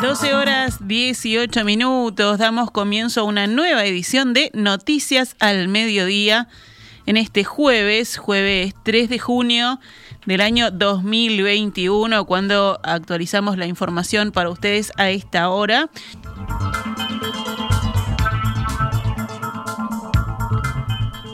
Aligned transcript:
12 0.00 0.34
horas 0.34 0.78
18 0.88 1.64
minutos, 1.64 2.38
damos 2.38 2.70
comienzo 2.70 3.20
a 3.20 3.24
una 3.24 3.46
nueva 3.46 3.84
edición 3.84 4.32
de 4.32 4.50
Noticias 4.54 5.36
al 5.38 5.68
Mediodía 5.68 6.48
en 7.06 7.16
este 7.16 7.44
jueves, 7.44 8.16
jueves 8.16 8.74
3 8.82 9.08
de 9.08 9.18
junio 9.18 9.78
del 10.26 10.40
año 10.40 10.70
2021, 10.70 12.24
cuando 12.24 12.80
actualizamos 12.82 13.56
la 13.56 13.66
información 13.66 14.32
para 14.32 14.50
ustedes 14.50 14.92
a 14.96 15.10
esta 15.10 15.48
hora. 15.50 15.90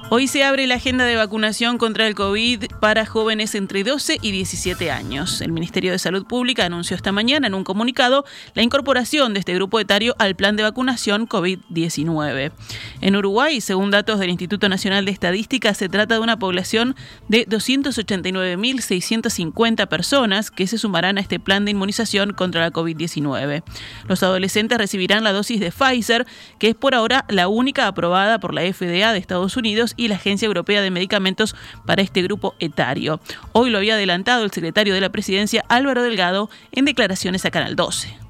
Hoy 0.08 0.28
se 0.28 0.44
abre 0.44 0.68
la 0.68 0.76
agenda 0.76 1.04
de 1.04 1.16
vacunación 1.16 1.78
contra 1.78 2.06
el 2.06 2.14
COVID 2.14 2.66
para 2.80 3.06
jóvenes 3.06 3.56
entre 3.56 3.82
12 3.82 4.18
y 4.22 4.30
17 4.30 4.92
años. 4.92 5.40
El 5.40 5.50
Ministerio 5.50 5.90
de 5.90 5.98
Salud 5.98 6.24
Pública 6.24 6.64
anunció 6.64 6.94
esta 6.94 7.10
mañana 7.10 7.48
en 7.48 7.54
un 7.54 7.64
comunicado 7.64 8.24
la 8.54 8.62
incorporación 8.62 9.34
de 9.34 9.40
este 9.40 9.56
grupo 9.56 9.80
etario 9.80 10.14
al 10.20 10.36
plan 10.36 10.54
de 10.54 10.62
vacunación 10.62 11.28
COVID-19. 11.28 12.52
En 13.00 13.16
Uruguay, 13.16 13.60
según 13.60 13.90
datos 13.90 14.20
del 14.20 14.30
Instituto 14.30 14.68
Nacional 14.68 15.06
de 15.06 15.10
Estadística, 15.10 15.74
se 15.74 15.88
trata 15.88 16.14
de 16.14 16.20
una 16.20 16.38
población 16.38 16.94
de 17.26 17.44
289.650 17.48 19.88
personas 19.88 20.52
que 20.52 20.68
se 20.68 20.78
sumarán 20.78 21.18
a 21.18 21.20
este 21.20 21.40
plan 21.40 21.64
de 21.64 21.72
inmunización 21.72 22.32
contra 22.32 22.60
la 22.60 22.72
COVID-19. 22.72 23.64
Los 24.06 24.22
adolescentes 24.22 24.78
recibirán 24.78 25.24
la 25.24 25.32
dosis 25.32 25.58
de 25.58 25.72
Pfizer, 25.72 26.28
que 26.60 26.68
es 26.68 26.76
por 26.76 26.94
ahora 26.94 27.24
la 27.28 27.48
única 27.48 27.88
aprobada 27.88 28.38
por 28.38 28.54
la 28.54 28.62
FDA 28.62 29.12
de 29.12 29.18
Estados 29.18 29.56
Unidos 29.56 29.94
y 29.96 30.08
la 30.08 30.16
Agencia 30.16 30.46
Europea 30.46 30.82
de 30.82 30.90
Medicamentos 30.90 31.54
para 31.84 32.02
este 32.02 32.22
grupo 32.22 32.54
etario. 32.58 33.20
Hoy 33.52 33.70
lo 33.70 33.78
había 33.78 33.94
adelantado 33.94 34.44
el 34.44 34.50
secretario 34.50 34.94
de 34.94 35.00
la 35.00 35.10
Presidencia, 35.10 35.64
Álvaro 35.68 36.02
Delgado, 36.02 36.50
en 36.72 36.84
declaraciones 36.84 37.44
a 37.44 37.50
Canal 37.50 37.76
12. 37.76 38.26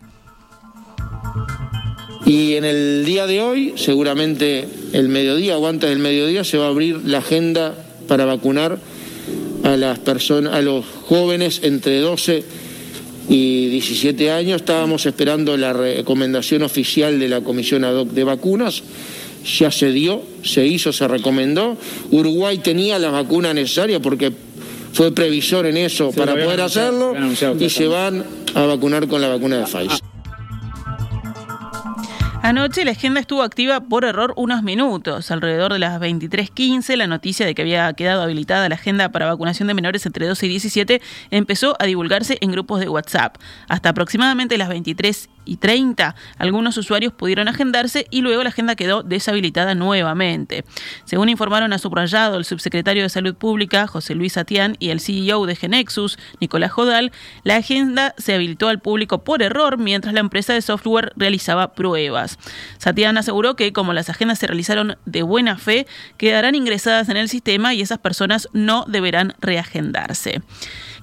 Y 2.26 2.54
en 2.54 2.64
el 2.64 3.04
día 3.04 3.26
de 3.26 3.40
hoy, 3.40 3.74
seguramente 3.76 4.68
el 4.92 5.08
mediodía 5.08 5.58
o 5.58 5.68
antes 5.68 5.88
del 5.88 6.00
mediodía, 6.00 6.42
se 6.42 6.58
va 6.58 6.66
a 6.66 6.70
abrir 6.70 7.02
la 7.04 7.18
agenda 7.18 7.74
para 8.08 8.24
vacunar 8.24 8.78
a 9.62 9.76
las 9.76 10.00
personas, 10.00 10.54
a 10.54 10.60
los 10.60 10.84
jóvenes 11.08 11.60
entre 11.62 12.00
12 12.00 12.44
y 13.28 13.68
17 13.68 14.32
años. 14.32 14.62
Estábamos 14.62 15.06
esperando 15.06 15.56
la 15.56 15.72
recomendación 15.72 16.62
oficial 16.62 17.18
de 17.18 17.28
la 17.28 17.42
Comisión 17.42 17.84
Ad 17.84 17.96
hoc 17.96 18.10
de 18.10 18.24
Vacunas 18.24 18.82
ya 19.46 19.70
se 19.70 19.92
dio, 19.92 20.22
se 20.42 20.66
hizo, 20.66 20.92
se 20.92 21.06
recomendó. 21.08 21.76
Uruguay 22.10 22.58
tenía 22.58 22.98
la 22.98 23.10
vacuna 23.10 23.54
necesaria 23.54 24.00
porque 24.00 24.32
fue 24.92 25.12
previsor 25.12 25.66
en 25.66 25.76
eso 25.76 26.10
para 26.12 26.32
poder 26.32 26.60
hacerlo 26.60 27.14
y 27.58 27.70
se 27.70 27.86
van 27.86 28.24
a 28.54 28.62
vacunar 28.62 29.06
con 29.06 29.20
la 29.20 29.28
vacuna 29.28 29.58
de 29.58 29.64
Pfizer. 29.64 30.00
Anoche 32.42 32.84
la 32.84 32.92
agenda 32.92 33.18
estuvo 33.18 33.42
activa 33.42 33.80
por 33.80 34.04
error 34.04 34.32
unos 34.36 34.62
minutos. 34.62 35.32
Alrededor 35.32 35.72
de 35.72 35.80
las 35.80 36.00
23.15, 36.00 36.94
la 36.94 37.08
noticia 37.08 37.44
de 37.44 37.56
que 37.56 37.62
había 37.62 37.92
quedado 37.94 38.22
habilitada 38.22 38.68
la 38.68 38.76
agenda 38.76 39.08
para 39.08 39.26
vacunación 39.26 39.66
de 39.66 39.74
menores 39.74 40.06
entre 40.06 40.28
12 40.28 40.46
y 40.46 40.48
17 40.50 41.02
empezó 41.32 41.74
a 41.80 41.86
divulgarse 41.86 42.38
en 42.40 42.52
grupos 42.52 42.78
de 42.78 42.88
WhatsApp. 42.88 43.36
Hasta 43.68 43.88
aproximadamente 43.88 44.58
las 44.58 44.68
23 44.68 45.28
y 45.46 45.56
30. 45.56 46.14
Algunos 46.38 46.76
usuarios 46.76 47.12
pudieron 47.12 47.48
agendarse 47.48 48.06
y 48.10 48.20
luego 48.20 48.42
la 48.42 48.50
agenda 48.50 48.74
quedó 48.74 49.02
deshabilitada 49.02 49.74
nuevamente. 49.74 50.64
Según 51.04 51.28
informaron 51.28 51.72
a 51.72 51.78
subrayado 51.78 52.36
el 52.36 52.44
subsecretario 52.44 53.02
de 53.02 53.08
Salud 53.08 53.34
Pública, 53.34 53.86
José 53.86 54.14
Luis 54.14 54.36
Atián, 54.36 54.76
y 54.78 54.90
el 54.90 55.00
CEO 55.00 55.46
de 55.46 55.56
Genexus, 55.56 56.18
Nicolás 56.40 56.72
Jodal, 56.72 57.12
la 57.44 57.56
agenda 57.56 58.14
se 58.18 58.34
habilitó 58.34 58.68
al 58.68 58.80
público 58.80 59.24
por 59.24 59.42
error 59.42 59.78
mientras 59.78 60.12
la 60.12 60.20
empresa 60.20 60.52
de 60.52 60.62
software 60.62 61.12
realizaba 61.16 61.72
pruebas. 61.74 62.38
Satián 62.78 63.16
aseguró 63.18 63.56
que 63.56 63.72
como 63.72 63.92
las 63.92 64.10
agendas 64.10 64.38
se 64.38 64.46
realizaron 64.46 64.98
de 65.04 65.22
buena 65.22 65.56
fe, 65.56 65.86
quedarán 66.16 66.54
ingresadas 66.54 67.08
en 67.08 67.16
el 67.16 67.28
sistema 67.28 67.74
y 67.74 67.80
esas 67.80 67.98
personas 67.98 68.48
no 68.52 68.84
deberán 68.88 69.34
reagendarse. 69.40 70.42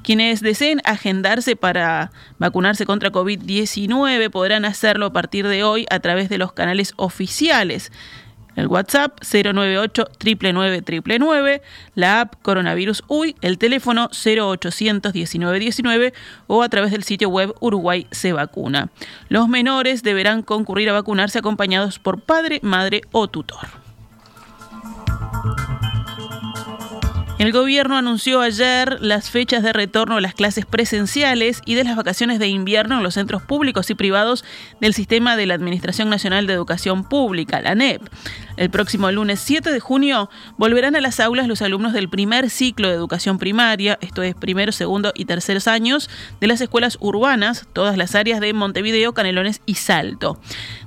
Quienes 0.04 0.42
deseen 0.42 0.82
agendarse 0.84 1.56
para 1.56 2.12
vacunarse 2.38 2.86
contra 2.86 3.12
COVID-19 3.12 4.30
podrán 4.30 4.66
hacerlo 4.66 5.08
a 5.08 5.14
partir 5.14 5.48
de 5.48 5.64
hoy 5.64 5.86
a 5.90 6.00
través 6.00 6.28
de 6.28 6.38
los 6.38 6.52
canales 6.52 6.94
oficiales. 6.98 7.92
El 8.56 8.68
WhatsApp 8.68 9.18
098 9.24 10.10
999 10.24 11.62
la 11.96 12.22
app 12.22 12.36
Coronavirus 12.42 13.04
UI, 13.08 13.36
el 13.42 13.58
teléfono 13.58 14.10
0800 14.12 15.14
1919 15.14 16.14
o 16.48 16.62
a 16.62 16.70
través 16.70 16.92
del 16.92 17.04
sitio 17.04 17.30
web 17.30 17.54
Uruguay 17.62 18.06
se 18.12 18.34
vacuna. 18.34 18.90
Los 19.30 19.48
menores 19.48 20.04
deberán 20.04 20.44
concurrir 20.44 20.90
a 20.90 20.94
vacunarse 20.94 21.40
acompañados 21.40 21.98
por 21.98 22.22
padre, 22.22 22.60
madre 22.62 23.02
o 23.12 23.28
tutor. 23.28 23.68
El 27.44 27.52
gobierno 27.52 27.98
anunció 27.98 28.40
ayer 28.40 29.02
las 29.02 29.30
fechas 29.30 29.64
de 29.64 29.74
retorno 29.74 30.16
a 30.16 30.22
las 30.22 30.34
clases 30.34 30.66
presenciales 30.66 31.62
y 31.66 31.74
de 31.74 31.84
las 31.84 31.98
vacaciones 31.98 32.40
de 32.40 32.48
invierno 32.48 32.96
en 32.96 33.04
los 33.04 33.16
centros 33.16 33.42
públicos 33.42 33.90
y 33.90 33.96
privados 33.96 34.46
del 34.80 34.94
sistema 34.94 35.36
de 35.36 35.46
la 35.46 35.56
Administración 35.56 36.10
Nacional 36.10 36.48
de 36.48 36.54
Educación 36.54 37.04
Pública, 37.04 37.60
la 37.60 37.72
ANEP. 37.72 38.02
El 38.56 38.70
próximo 38.70 39.12
lunes 39.12 39.40
7 39.40 39.72
de 39.72 39.80
junio 39.80 40.30
volverán 40.58 40.96
a 40.96 41.02
las 41.02 41.20
aulas 41.20 41.48
los 41.48 41.64
alumnos 41.64 41.92
del 41.92 42.08
primer 42.08 42.52
ciclo 42.52 42.88
de 42.88 42.94
educación 42.94 43.40
primaria, 43.40 43.98
esto 44.00 44.22
es 44.22 44.36
primero, 44.36 44.72
segundo 44.72 45.12
y 45.16 45.26
terceros 45.26 45.68
años, 45.68 46.08
de 46.40 46.46
las 46.46 46.62
escuelas 46.62 47.00
urbanas, 47.02 47.66
todas 47.74 47.98
las 47.98 48.14
áreas 48.14 48.40
de 48.40 48.54
Montevideo, 48.54 49.14
Canelones 49.16 49.62
y 49.66 49.76
Salto. 49.76 50.40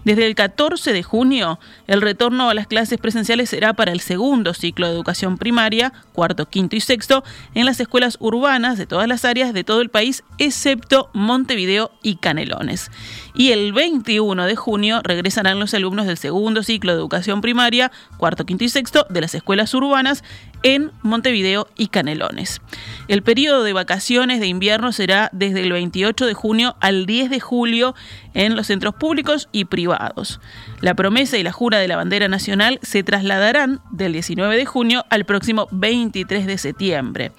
Desde 0.04 0.28
el 0.28 0.36
14 0.36 0.92
de 0.92 1.02
junio, 1.02 1.58
el 1.88 2.02
retorno 2.02 2.48
a 2.48 2.54
las 2.54 2.68
clases 2.68 3.00
presenciales 3.00 3.50
será 3.50 3.72
para 3.72 3.90
el 3.90 3.98
segundo 3.98 4.54
ciclo 4.54 4.86
de 4.86 4.92
educación 4.92 5.36
primaria, 5.36 5.92
cuarto, 6.12 6.46
quinto 6.46 6.76
y 6.76 6.80
sexto, 6.80 7.24
en 7.54 7.66
las 7.66 7.80
escuelas 7.80 8.16
urbanas 8.20 8.78
de 8.78 8.86
todas 8.86 9.08
las 9.08 9.24
áreas 9.24 9.52
de 9.52 9.64
todo 9.64 9.80
el 9.80 9.88
país, 9.88 10.22
excepto 10.38 11.10
Montevideo 11.14 11.90
y 12.04 12.16
Canelones. 12.16 12.92
Y 13.34 13.50
el 13.50 13.72
21 13.72 14.46
de 14.46 14.54
junio 14.54 15.00
regresarán 15.02 15.58
los 15.58 15.74
alumnos 15.74 16.06
del 16.06 16.16
segundo 16.16 16.62
ciclo 16.62 16.92
de 16.92 16.98
educación 16.98 17.40
primaria 17.40 17.55
cuarto, 18.16 18.46
quinto 18.46 18.64
y 18.64 18.68
sexto 18.68 19.06
de 19.10 19.20
las 19.20 19.34
escuelas 19.34 19.72
urbanas 19.74 20.22
en 20.62 20.90
Montevideo 21.02 21.68
y 21.76 21.88
Canelones. 21.88 22.60
El 23.08 23.22
periodo 23.22 23.62
de 23.62 23.72
vacaciones 23.72 24.40
de 24.40 24.46
invierno 24.46 24.92
será 24.92 25.28
desde 25.32 25.62
el 25.62 25.72
28 25.72 26.26
de 26.26 26.34
junio 26.34 26.76
al 26.80 27.06
10 27.06 27.30
de 27.30 27.40
julio 27.40 27.94
en 28.34 28.56
los 28.56 28.66
centros 28.66 28.94
públicos 28.94 29.48
y 29.52 29.66
privados. 29.66 30.40
La 30.80 30.94
promesa 30.94 31.38
y 31.38 31.42
la 31.42 31.52
jura 31.52 31.78
de 31.78 31.88
la 31.88 31.96
bandera 31.96 32.28
nacional 32.28 32.78
se 32.82 33.02
trasladarán 33.02 33.80
del 33.90 34.12
19 34.12 34.56
de 34.56 34.66
junio 34.66 35.04
al 35.10 35.24
próximo 35.24 35.68
23 35.70 36.46
de 36.46 36.58
septiembre. 36.58 37.32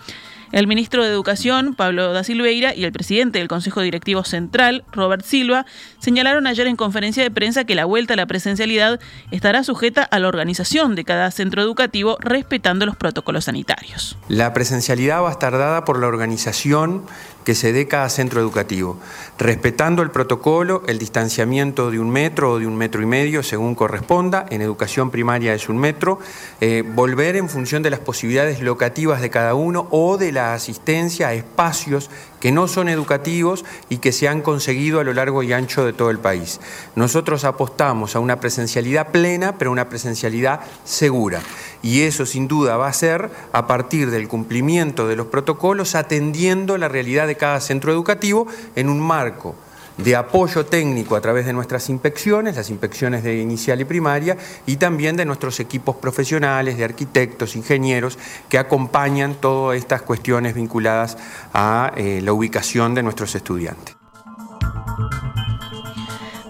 El 0.52 0.68
ministro 0.68 1.03
de 1.03 1.09
Educación, 1.09 1.75
Pablo 1.75 2.13
da 2.13 2.24
Silveira, 2.24 2.74
y 2.74 2.85
el 2.85 2.91
presidente 2.91 3.40
del 3.40 3.47
Consejo 3.47 3.81
Directivo 3.81 4.24
Central, 4.24 4.85
Robert 4.91 5.25
Silva, 5.25 5.66
señalaron 6.00 6.47
ayer 6.47 6.68
en 6.68 6.75
conferencia 6.75 7.24
de 7.24 7.31
prensa 7.31 7.66
que 7.66 7.75
la 7.75 7.85
vuelta 7.85 8.13
a 8.13 8.18
la 8.18 8.25
presencialidad 8.25 9.00
estará 9.31 9.63
sujeta 9.63 10.03
a 10.03 10.19
la 10.19 10.28
organización 10.28 10.96
de 10.96 11.03
cada 11.03 11.31
centro 11.31 11.62
educativo 11.62 12.18
respetando 12.22 12.85
los 12.85 12.96
protocolos 12.96 13.46
sanitarios. 13.46 14.18
La 14.30 14.53
presencialidad 14.53 15.22
va 15.22 15.30
a 15.30 15.31
estar 15.31 15.58
dada 15.58 15.84
por 15.84 16.00
la 16.00 16.08
organización 16.08 17.06
que 17.47 17.56
se 17.56 17.72
dé 17.72 17.88
cada 17.88 18.09
centro 18.09 18.41
educativo, 18.41 18.97
respetando 19.38 20.02
el 20.02 20.12
protocolo, 20.12 20.84
el 20.85 21.00
distanciamiento 21.00 21.90
de 21.91 21.97
un 21.97 22.09
metro 22.09 22.52
o 22.52 22.59
de 22.59 22.68
un 22.68 22.75
metro 22.75 23.02
y 23.02 23.06
medio 23.06 23.41
según 23.41 23.74
corresponda, 23.74 24.46
en 24.50 24.62
educación 24.62 25.12
primaria 25.12 25.53
es 25.53 25.69
un 25.69 25.78
metro, 25.78 26.19
eh, 26.59 26.84
volver 26.85 27.38
en 27.38 27.47
función 27.47 27.84
de 27.84 27.90
las 27.90 28.02
posibilidades 28.02 28.62
locativas 28.62 29.22
de 29.22 29.30
cada 29.30 29.56
uno 29.56 29.88
o 29.91 30.17
de 30.17 30.34
la 30.34 30.55
asistencia 30.55 31.29
a 31.29 31.35
espacios 31.35 32.09
que 32.39 32.51
no 32.51 32.67
son 32.67 32.89
educativos 32.89 33.66
y 33.89 33.97
que 33.97 34.11
se 34.11 34.28
han 34.28 34.41
conseguido 34.41 34.99
a 34.99 35.03
lo 35.03 35.13
largo 35.13 35.43
y 35.43 35.53
ancho 35.53 35.85
de 35.85 35.93
todo 35.93 36.09
el 36.09 36.19
país. 36.19 36.59
Nosotros 36.95 37.43
apostamos 37.43 38.16
a 38.16 38.19
una 38.19 38.39
presencialidad 38.39 39.09
plena, 39.09 39.57
pero 39.57 39.72
una 39.72 39.89
presencialidad 39.89 40.61
segura. 40.84 41.41
Y 41.81 42.01
eso 42.01 42.25
sin 42.25 42.47
duda 42.47 42.78
va 42.78 42.87
a 42.87 42.93
ser 42.93 43.29
a 43.53 43.67
partir 43.67 44.11
del 44.11 44.28
cumplimiento 44.28 45.07
de 45.07 45.16
los 45.16 45.28
protocolos, 45.28 45.95
atendiendo 45.95 46.78
la 46.78 46.87
realidad 46.87 47.28
de 47.28 47.37
cada 47.37 47.61
centro 47.61 47.91
educativo 47.91 48.47
en 48.75 48.90
un 48.90 48.99
marco 48.99 49.55
de 49.97 50.16
apoyo 50.16 50.66
técnico 50.66 51.16
a 51.16 51.22
través 51.22 51.46
de 51.46 51.53
nuestras 51.53 51.90
inspecciones, 51.90 52.55
las 52.55 52.70
inspecciones 52.70 53.23
de 53.23 53.38
inicial 53.38 53.82
y 53.82 53.85
primaria, 53.85 54.38
y 54.66 54.78
también 54.78 55.17
de 55.17 55.26
nuestros 55.26 55.59
equipos 55.59 55.96
profesionales, 55.96 56.78
de 56.78 56.84
arquitectos, 56.84 57.55
ingenieros, 57.55 58.17
que 58.49 58.58
acompañan 58.58 59.35
todas 59.35 59.78
estas 59.78 60.02
cuestiones 60.02 60.53
vinculadas 60.53 61.17
a 61.53 61.91
eh, 61.96 62.22
la 62.23 62.34
ubicación 62.34 62.96
de 62.96 63.03
nuestros 63.03 63.35
estudiantes. 63.35 63.96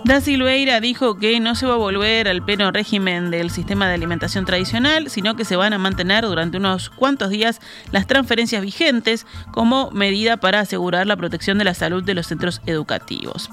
Da 0.07 0.21
Silveira 0.21 0.79
dijo 0.79 1.17
que 1.17 1.37
no 1.41 1.53
se 1.53 1.65
va 1.65 1.73
a 1.73 1.77
volver 1.77 2.29
al 2.29 2.41
pleno 2.41 2.71
régimen 2.71 3.29
del 3.29 3.51
sistema 3.51 3.89
de 3.89 3.95
alimentación 3.95 4.45
tradicional, 4.45 5.09
sino 5.09 5.35
que 5.35 5.43
se 5.43 5.57
van 5.57 5.73
a 5.73 5.77
mantener 5.77 6.23
durante 6.23 6.55
unos 6.55 6.89
cuantos 6.89 7.29
días 7.29 7.59
las 7.91 8.07
transferencias 8.07 8.61
vigentes 8.61 9.25
como 9.51 9.91
medida 9.91 10.37
para 10.37 10.61
asegurar 10.61 11.07
la 11.07 11.17
protección 11.17 11.57
de 11.57 11.65
la 11.65 11.73
salud 11.73 12.05
de 12.05 12.13
los 12.13 12.25
centros 12.25 12.61
educativos. 12.65 13.49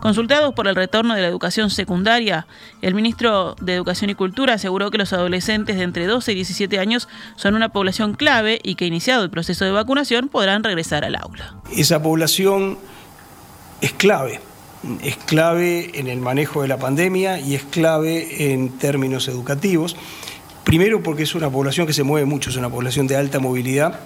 Consultados 0.00 0.54
por 0.54 0.66
el 0.66 0.74
retorno 0.74 1.14
de 1.14 1.22
la 1.22 1.28
educación 1.28 1.70
secundaria, 1.70 2.48
el 2.80 2.94
ministro 2.94 3.54
de 3.60 3.74
Educación 3.74 4.10
y 4.10 4.16
Cultura 4.16 4.54
aseguró 4.54 4.90
que 4.90 4.98
los 4.98 5.12
adolescentes 5.12 5.76
de 5.76 5.84
entre 5.84 6.08
12 6.08 6.32
y 6.32 6.34
17 6.34 6.80
años 6.80 7.08
son 7.36 7.54
una 7.54 7.68
población 7.68 8.14
clave 8.14 8.58
y 8.64 8.74
que 8.74 8.86
iniciado 8.86 9.22
el 9.22 9.30
proceso 9.30 9.64
de 9.64 9.70
vacunación 9.70 10.28
podrán 10.28 10.64
regresar 10.64 11.04
al 11.04 11.14
aula. 11.14 11.54
Esa 11.70 12.02
población 12.02 12.76
es 13.80 13.92
clave 13.92 14.40
es 15.02 15.16
clave 15.16 15.90
en 15.94 16.08
el 16.08 16.20
manejo 16.20 16.62
de 16.62 16.68
la 16.68 16.78
pandemia 16.78 17.38
y 17.38 17.54
es 17.54 17.62
clave 17.62 18.52
en 18.52 18.70
términos 18.70 19.28
educativos. 19.28 19.96
Primero 20.64 21.02
porque 21.02 21.24
es 21.24 21.34
una 21.34 21.50
población 21.50 21.86
que 21.86 21.92
se 21.92 22.02
mueve 22.02 22.26
mucho, 22.26 22.50
es 22.50 22.56
una 22.56 22.70
población 22.70 23.06
de 23.06 23.16
alta 23.16 23.38
movilidad 23.38 24.00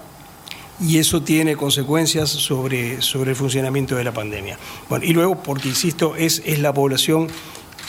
y 0.79 0.97
eso 0.97 1.23
tiene 1.23 1.55
consecuencias 1.55 2.29
sobre, 2.29 3.01
sobre 3.01 3.31
el 3.31 3.35
funcionamiento 3.35 3.95
de 3.95 4.03
la 4.03 4.11
pandemia. 4.11 4.57
Bueno, 4.89 5.05
y 5.05 5.13
luego 5.13 5.41
porque, 5.41 5.69
insisto, 5.69 6.15
es, 6.15 6.43
es 6.45 6.59
la 6.59 6.73
población 6.73 7.27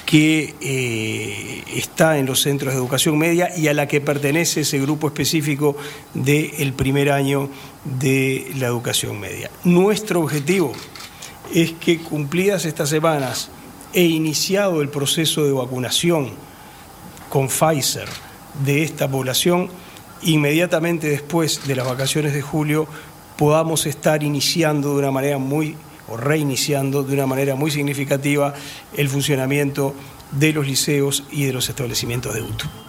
que 0.07 0.55
eh, 0.63 1.63
está 1.75 2.17
en 2.17 2.25
los 2.25 2.41
centros 2.41 2.73
de 2.73 2.79
educación 2.79 3.19
media 3.19 3.51
y 3.55 3.69
a 3.69 3.75
la 3.75 3.87
que 3.87 4.01
pertenece 4.01 4.63
ese 4.63 4.79
grupo 4.79 5.09
específico 5.09 5.77
del 6.15 6.73
primer 6.73 7.11
año 7.11 7.51
de 7.85 8.51
la 8.57 8.69
educación 8.69 9.21
media. 9.21 9.51
Nuestro 9.65 10.21
objetivo 10.21 10.73
es 11.55 11.73
que 11.73 11.99
cumplidas 11.99 12.65
estas 12.65 12.89
semanas 12.89 13.51
he 13.93 14.05
iniciado 14.05 14.83
el 14.83 14.89
proceso 14.89 15.45
de 15.45 15.53
vacunación 15.53 16.31
con 17.29 17.49
Pfizer 17.49 18.09
de 18.65 18.83
esta 18.83 19.09
población, 19.09 19.69
inmediatamente 20.23 21.09
después 21.09 21.67
de 21.67 21.77
las 21.77 21.87
vacaciones 21.87 22.35
de 22.35 22.43
julio 22.43 22.87
podamos 23.37 23.87
estar 23.87 24.23
iniciando 24.23 24.93
de 24.93 24.99
una 24.99 25.11
manera 25.11 25.39
muy, 25.39 25.77
o 26.09 26.17
reiniciando 26.17 27.03
de 27.05 27.15
una 27.15 27.27
manera 27.27 27.55
muy 27.55 27.71
significativa 27.71 28.55
el 28.97 29.09
funcionamiento 29.09 29.95
de 30.33 30.53
los 30.53 30.67
liceos 30.67 31.25
y 31.31 31.45
de 31.45 31.53
los 31.53 31.69
establecimientos 31.69 32.35
de 32.35 32.43
UTU. 32.43 32.88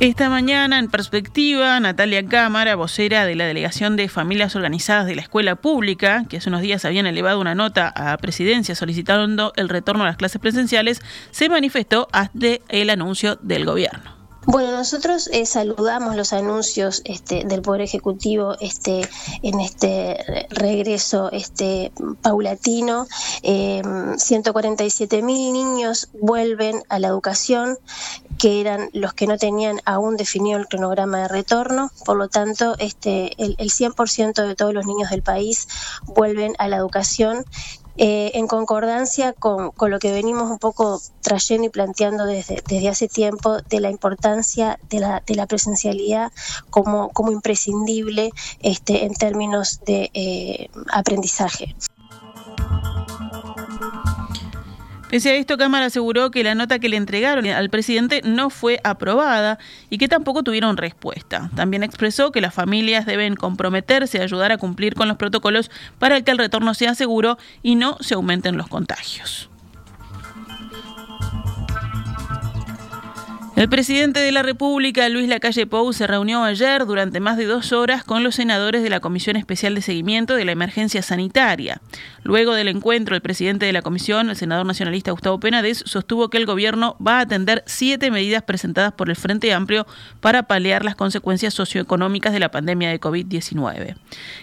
Esta 0.00 0.30
mañana, 0.30 0.78
en 0.78 0.88
perspectiva, 0.88 1.80
Natalia 1.80 2.24
Cámara, 2.24 2.76
vocera 2.76 3.26
de 3.26 3.34
la 3.34 3.46
Delegación 3.46 3.96
de 3.96 4.08
Familias 4.08 4.54
Organizadas 4.54 5.06
de 5.06 5.16
la 5.16 5.22
Escuela 5.22 5.56
Pública, 5.56 6.24
que 6.28 6.36
hace 6.36 6.50
unos 6.50 6.60
días 6.60 6.84
habían 6.84 7.06
elevado 7.06 7.40
una 7.40 7.56
nota 7.56 7.92
a 7.96 8.16
presidencia 8.18 8.76
solicitando 8.76 9.52
el 9.56 9.68
retorno 9.68 10.04
a 10.04 10.06
las 10.06 10.16
clases 10.16 10.40
presenciales, 10.40 11.00
se 11.32 11.48
manifestó 11.48 12.06
ante 12.12 12.62
el 12.68 12.90
anuncio 12.90 13.40
del 13.42 13.64
gobierno. 13.64 14.17
Bueno, 14.50 14.72
nosotros 14.72 15.28
eh, 15.30 15.44
saludamos 15.44 16.16
los 16.16 16.32
anuncios 16.32 17.02
este, 17.04 17.44
del 17.44 17.60
Poder 17.60 17.82
Ejecutivo 17.82 18.56
este, 18.60 19.06
en 19.42 19.60
este 19.60 20.48
regreso 20.48 21.30
este, 21.30 21.92
paulatino. 22.22 23.06
Eh, 23.42 23.82
147 24.16 25.20
mil 25.20 25.52
niños 25.52 26.08
vuelven 26.18 26.82
a 26.88 26.98
la 26.98 27.08
educación, 27.08 27.76
que 28.38 28.62
eran 28.62 28.88
los 28.94 29.12
que 29.12 29.26
no 29.26 29.36
tenían 29.36 29.82
aún 29.84 30.16
definido 30.16 30.58
el 30.58 30.66
cronograma 30.66 31.18
de 31.18 31.28
retorno. 31.28 31.90
Por 32.06 32.16
lo 32.16 32.28
tanto, 32.28 32.74
este, 32.78 33.34
el, 33.36 33.54
el 33.58 33.68
100% 33.68 34.46
de 34.46 34.56
todos 34.56 34.72
los 34.72 34.86
niños 34.86 35.10
del 35.10 35.20
país 35.20 35.68
vuelven 36.06 36.54
a 36.58 36.68
la 36.68 36.76
educación 36.76 37.44
eh, 37.98 38.30
en 38.34 38.46
concordancia 38.46 39.32
con, 39.32 39.72
lo 39.76 39.98
que 39.98 40.12
venimos 40.12 40.50
un 40.50 40.58
poco 40.58 41.00
trayendo 41.20 41.66
y 41.66 41.70
planteando 41.70 42.26
desde, 42.26 42.62
desde 42.68 42.88
hace 42.88 43.08
tiempo 43.08 43.58
de 43.68 43.80
la 43.80 43.90
importancia 43.90 44.78
de 44.88 45.00
la, 45.00 45.22
de 45.26 45.34
la 45.34 45.46
presencialidad 45.46 46.30
como, 46.70 47.08
como 47.10 47.32
imprescindible 47.32 48.30
este, 48.60 49.04
en 49.04 49.14
términos 49.14 49.80
de 49.84 50.10
eh, 50.14 50.70
aprendizaje. 50.92 51.74
Pese 55.10 55.30
a 55.30 55.36
esto, 55.36 55.56
Cámara 55.56 55.86
aseguró 55.86 56.30
que 56.30 56.44
la 56.44 56.54
nota 56.54 56.78
que 56.78 56.90
le 56.90 56.98
entregaron 56.98 57.46
al 57.46 57.70
presidente 57.70 58.20
no 58.24 58.50
fue 58.50 58.78
aprobada 58.84 59.58
y 59.88 59.96
que 59.96 60.06
tampoco 60.06 60.42
tuvieron 60.42 60.76
respuesta. 60.76 61.50
También 61.56 61.82
expresó 61.82 62.30
que 62.30 62.42
las 62.42 62.52
familias 62.52 63.06
deben 63.06 63.34
comprometerse 63.34 64.20
a 64.20 64.24
ayudar 64.24 64.52
a 64.52 64.58
cumplir 64.58 64.94
con 64.94 65.08
los 65.08 65.16
protocolos 65.16 65.70
para 65.98 66.20
que 66.20 66.30
el 66.30 66.36
retorno 66.36 66.74
sea 66.74 66.94
seguro 66.94 67.38
y 67.62 67.74
no 67.74 67.96
se 68.00 68.14
aumenten 68.14 68.58
los 68.58 68.68
contagios. 68.68 69.48
El 73.58 73.68
presidente 73.68 74.20
de 74.20 74.30
la 74.30 74.44
República, 74.44 75.08
Luis 75.08 75.28
Lacalle 75.28 75.66
Pou, 75.66 75.92
se 75.92 76.06
reunió 76.06 76.44
ayer 76.44 76.86
durante 76.86 77.18
más 77.18 77.36
de 77.36 77.44
dos 77.46 77.72
horas 77.72 78.04
con 78.04 78.22
los 78.22 78.36
senadores 78.36 78.84
de 78.84 78.88
la 78.88 79.00
Comisión 79.00 79.34
Especial 79.34 79.74
de 79.74 79.82
Seguimiento 79.82 80.36
de 80.36 80.44
la 80.44 80.52
Emergencia 80.52 81.02
Sanitaria. 81.02 81.80
Luego 82.22 82.54
del 82.54 82.68
encuentro, 82.68 83.16
el 83.16 83.20
presidente 83.20 83.66
de 83.66 83.72
la 83.72 83.82
comisión, 83.82 84.30
el 84.30 84.36
senador 84.36 84.64
nacionalista 84.64 85.10
Gustavo 85.10 85.40
Penades, 85.40 85.82
sostuvo 85.86 86.30
que 86.30 86.36
el 86.36 86.46
gobierno 86.46 86.96
va 87.04 87.18
a 87.18 87.22
atender 87.22 87.64
siete 87.66 88.12
medidas 88.12 88.44
presentadas 88.44 88.92
por 88.92 89.10
el 89.10 89.16
Frente 89.16 89.52
Amplio 89.52 89.88
para 90.20 90.44
paliar 90.44 90.84
las 90.84 90.94
consecuencias 90.94 91.52
socioeconómicas 91.52 92.32
de 92.32 92.38
la 92.38 92.52
pandemia 92.52 92.90
de 92.90 93.00
COVID-19. 93.00 93.96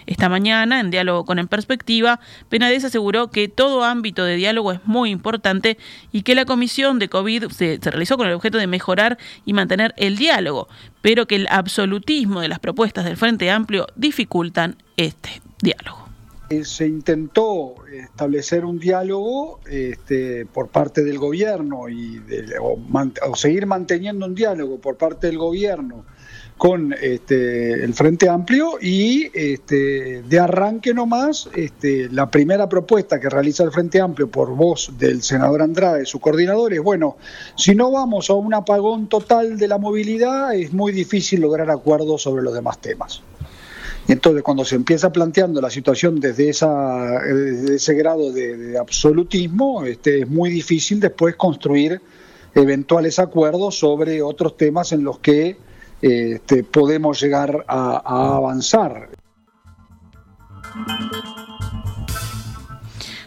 Esta 0.04 0.28
mañana, 0.28 0.78
en 0.78 0.90
diálogo 0.90 1.24
con 1.24 1.38
En 1.38 1.48
Perspectiva, 1.48 2.20
Penades 2.50 2.84
aseguró 2.84 3.30
que 3.30 3.48
todo 3.48 3.82
ámbito 3.82 4.24
de 4.24 4.36
diálogo 4.36 4.72
es 4.72 4.84
muy 4.84 5.08
importante 5.08 5.78
y 6.12 6.20
que 6.20 6.34
la 6.34 6.44
comisión 6.44 6.98
de 6.98 7.08
COVID 7.08 7.46
se, 7.48 7.78
se 7.80 7.90
realizó 7.90 8.18
con 8.18 8.26
el 8.26 8.34
objeto 8.34 8.58
de 8.58 8.66
mejorar 8.66 9.05
y 9.44 9.52
mantener 9.52 9.94
el 9.96 10.16
diálogo, 10.16 10.68
pero 11.02 11.26
que 11.26 11.36
el 11.36 11.46
absolutismo 11.50 12.40
de 12.40 12.48
las 12.48 12.58
propuestas 12.58 13.04
del 13.04 13.16
Frente 13.16 13.50
Amplio 13.50 13.86
dificultan 13.96 14.76
este 14.96 15.40
diálogo. 15.62 16.06
Eh, 16.48 16.64
se 16.64 16.86
intentó 16.86 17.74
establecer 17.90 18.64
un 18.64 18.78
diálogo 18.78 19.60
este, 19.68 20.46
por 20.46 20.68
parte 20.68 21.02
del 21.02 21.18
gobierno 21.18 21.88
y 21.88 22.22
o 22.60 23.34
seguir 23.34 23.66
manteniendo 23.66 24.26
un 24.26 24.34
diálogo 24.34 24.78
por 24.78 24.96
parte 24.96 25.26
del 25.26 25.38
gobierno 25.38 26.04
con 26.56 26.94
este, 27.02 27.84
el 27.84 27.92
Frente 27.92 28.28
Amplio 28.28 28.78
y 28.80 29.28
este, 29.34 30.22
de 30.22 30.40
arranque 30.40 30.94
nomás 30.94 31.50
este, 31.54 32.08
la 32.10 32.30
primera 32.30 32.68
propuesta 32.68 33.20
que 33.20 33.28
realiza 33.28 33.62
el 33.62 33.72
Frente 33.72 34.00
Amplio 34.00 34.30
por 34.30 34.54
voz 34.54 34.90
del 34.98 35.22
senador 35.22 35.60
Andrade, 35.60 36.06
su 36.06 36.18
coordinador, 36.18 36.72
es 36.72 36.80
bueno, 36.80 37.18
si 37.56 37.74
no 37.74 37.90
vamos 37.90 38.30
a 38.30 38.34
un 38.34 38.54
apagón 38.54 39.08
total 39.08 39.58
de 39.58 39.68
la 39.68 39.76
movilidad 39.76 40.54
es 40.54 40.72
muy 40.72 40.92
difícil 40.92 41.40
lograr 41.40 41.70
acuerdos 41.70 42.22
sobre 42.22 42.42
los 42.42 42.54
demás 42.54 42.78
temas. 42.80 43.20
Entonces, 44.08 44.42
cuando 44.44 44.64
se 44.64 44.76
empieza 44.76 45.10
planteando 45.10 45.60
la 45.60 45.68
situación 45.68 46.20
desde, 46.20 46.48
esa, 46.48 47.18
ese 47.26 47.94
grado 47.94 48.32
de, 48.32 48.56
de 48.56 48.78
absolutismo, 48.78 49.84
este, 49.84 50.20
es 50.20 50.28
muy 50.28 50.48
difícil 50.48 51.00
después 51.00 51.34
construir 51.34 52.00
eventuales 52.54 53.18
acuerdos 53.18 53.78
sobre 53.78 54.22
otros 54.22 54.56
temas 54.56 54.92
en 54.92 55.02
los 55.02 55.18
que 55.18 55.56
este, 56.02 56.64
podemos 56.64 57.20
llegar 57.20 57.64
a, 57.68 58.36
avanzar. 58.36 59.08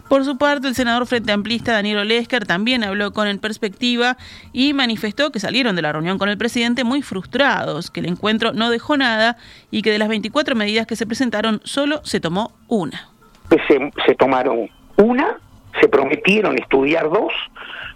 Por 0.07 0.25
su 0.25 0.39
parte, 0.39 0.67
el 0.67 0.75
senador 0.75 1.05
frente 1.05 1.31
amplista 1.31 1.73
Daniel 1.73 1.99
Olesker 1.99 2.47
también 2.47 2.83
habló 2.83 3.11
con 3.13 3.27
En 3.27 3.37
Perspectiva 3.37 4.17
y 4.53 4.73
manifestó 4.73 5.31
que 5.31 5.39
salieron 5.39 5.75
de 5.75 5.83
la 5.83 5.91
reunión 5.91 6.17
con 6.17 6.29
el 6.29 6.37
presidente 6.37 6.83
muy 6.83 7.03
frustrados, 7.03 7.91
que 7.91 7.99
el 7.99 8.07
encuentro 8.07 8.51
no 8.51 8.71
dejó 8.71 8.97
nada 8.97 9.37
y 9.69 9.83
que 9.83 9.91
de 9.91 9.99
las 9.99 10.09
24 10.09 10.55
medidas 10.55 10.87
que 10.87 10.95
se 10.95 11.05
presentaron 11.05 11.61
solo 11.63 12.01
se 12.03 12.19
tomó 12.19 12.53
una. 12.67 13.09
Se, 13.67 13.91
se 14.05 14.15
tomaron 14.15 14.67
una, 14.97 15.37
se 15.79 15.87
prometieron 15.87 16.57
estudiar 16.57 17.09
dos 17.09 17.31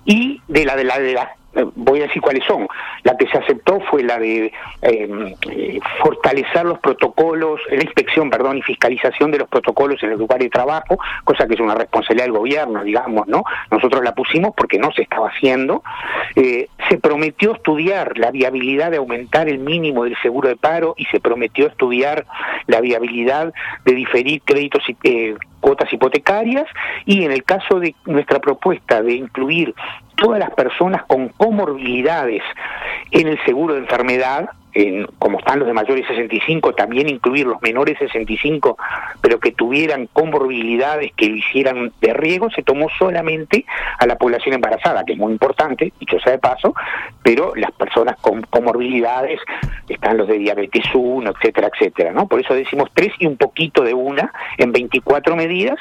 y 0.05 0.41
de 0.47 0.65
la 0.65 0.75
de 0.75 0.83
la 0.83 0.99
de 0.99 1.13
la 1.13 1.23
eh, 1.23 1.42
voy 1.75 2.00
a 2.00 2.03
decir 2.03 2.22
cuáles 2.22 2.43
son. 2.45 2.67
La 3.03 3.17
que 3.17 3.27
se 3.27 3.38
aceptó 3.38 3.79
fue 3.81 4.03
la 4.03 4.17
de 4.17 4.51
eh, 4.81 5.79
fortalecer 6.01 6.65
los 6.65 6.79
protocolos, 6.79 7.62
la 7.69 7.83
inspección, 7.83 8.29
perdón, 8.29 8.57
y 8.57 8.62
fiscalización 8.62 9.31
de 9.31 9.39
los 9.39 9.48
protocolos 9.48 10.01
en 10.03 10.12
el 10.12 10.17
lugar 10.17 10.39
de 10.39 10.50
trabajo, 10.50 10.98
cosa 11.24 11.48
que 11.48 11.53
es 11.53 11.60
una 11.60 11.75
responsabilidad 11.75 12.25
del 12.25 12.38
gobierno, 12.38 12.83
digamos, 12.83 13.27
¿no? 13.27 13.43
Nosotros 13.72 14.03
la 14.03 14.13
pusimos 14.13 14.53
porque 14.55 14.79
no 14.79 14.91
se 14.91 15.03
estaba 15.03 15.29
haciendo. 15.29 15.83
Eh, 16.36 16.67
se 16.89 16.98
prometió 16.98 17.53
estudiar 17.53 18.17
la 18.17 18.31
viabilidad 18.31 18.91
de 18.91 18.98
aumentar 18.98 19.48
el 19.48 19.60
mínimo 19.60 20.03
del 20.03 20.17
seguro 20.22 20.50
de 20.50 20.55
paro 20.55 20.95
y 20.98 21.05
se 21.05 21.19
prometió 21.19 21.67
estudiar 21.67 22.25
la 22.67 22.81
viabilidad 22.81 23.53
de 23.86 23.93
diferir 23.93 24.41
créditos 24.43 24.83
y 24.88 24.98
eh, 25.03 25.36
cuotas 25.63 25.91
hipotecarias 25.93 26.65
y 27.05 27.24
en 27.24 27.32
el 27.32 27.43
caso 27.43 27.79
de 27.79 27.96
nuestra 28.05 28.39
propuesta 28.39 29.01
de 29.01 29.13
incluir 29.13 29.74
todas 30.15 30.38
las 30.38 30.51
personas 30.51 31.03
con 31.05 31.29
comorbilidades 31.29 32.43
en 33.12 33.29
el 33.29 33.43
seguro 33.46 33.75
de 33.75 33.79
enfermedad, 33.79 34.50
como 35.19 35.39
están 35.39 35.59
los 35.59 35.67
de 35.67 35.73
mayores 35.73 36.07
65, 36.07 36.73
también 36.73 37.09
incluir 37.09 37.45
los 37.45 37.61
menores 37.61 37.97
65, 37.99 38.77
pero 39.21 39.39
que 39.39 39.51
tuvieran 39.51 40.07
comorbilidades 40.07 41.11
que 41.15 41.25
hicieran 41.25 41.91
de 42.01 42.13
riesgo, 42.13 42.49
se 42.49 42.63
tomó 42.63 42.87
solamente 42.97 43.65
a 43.99 44.05
la 44.07 44.17
población 44.17 44.55
embarazada, 44.55 45.03
que 45.05 45.13
es 45.13 45.19
muy 45.19 45.31
importante, 45.31 45.93
dicho 45.99 46.19
sea 46.19 46.33
de 46.33 46.39
paso, 46.39 46.73
pero 47.21 47.53
las 47.55 47.71
personas 47.71 48.17
con 48.19 48.41
comorbilidades, 48.43 49.39
están 49.87 50.17
los 50.17 50.27
de 50.27 50.37
diabetes 50.39 50.85
1, 50.93 51.29
etcétera, 51.29 51.69
etcétera, 51.73 52.11
¿no? 52.11 52.27
Por 52.27 52.39
eso 52.39 52.53
decimos 52.53 52.89
tres 52.93 53.13
y 53.19 53.25
un 53.25 53.37
poquito 53.37 53.83
de 53.83 53.93
una 53.93 54.33
en 54.57 54.71
24 54.71 55.35
medidas 55.35 55.77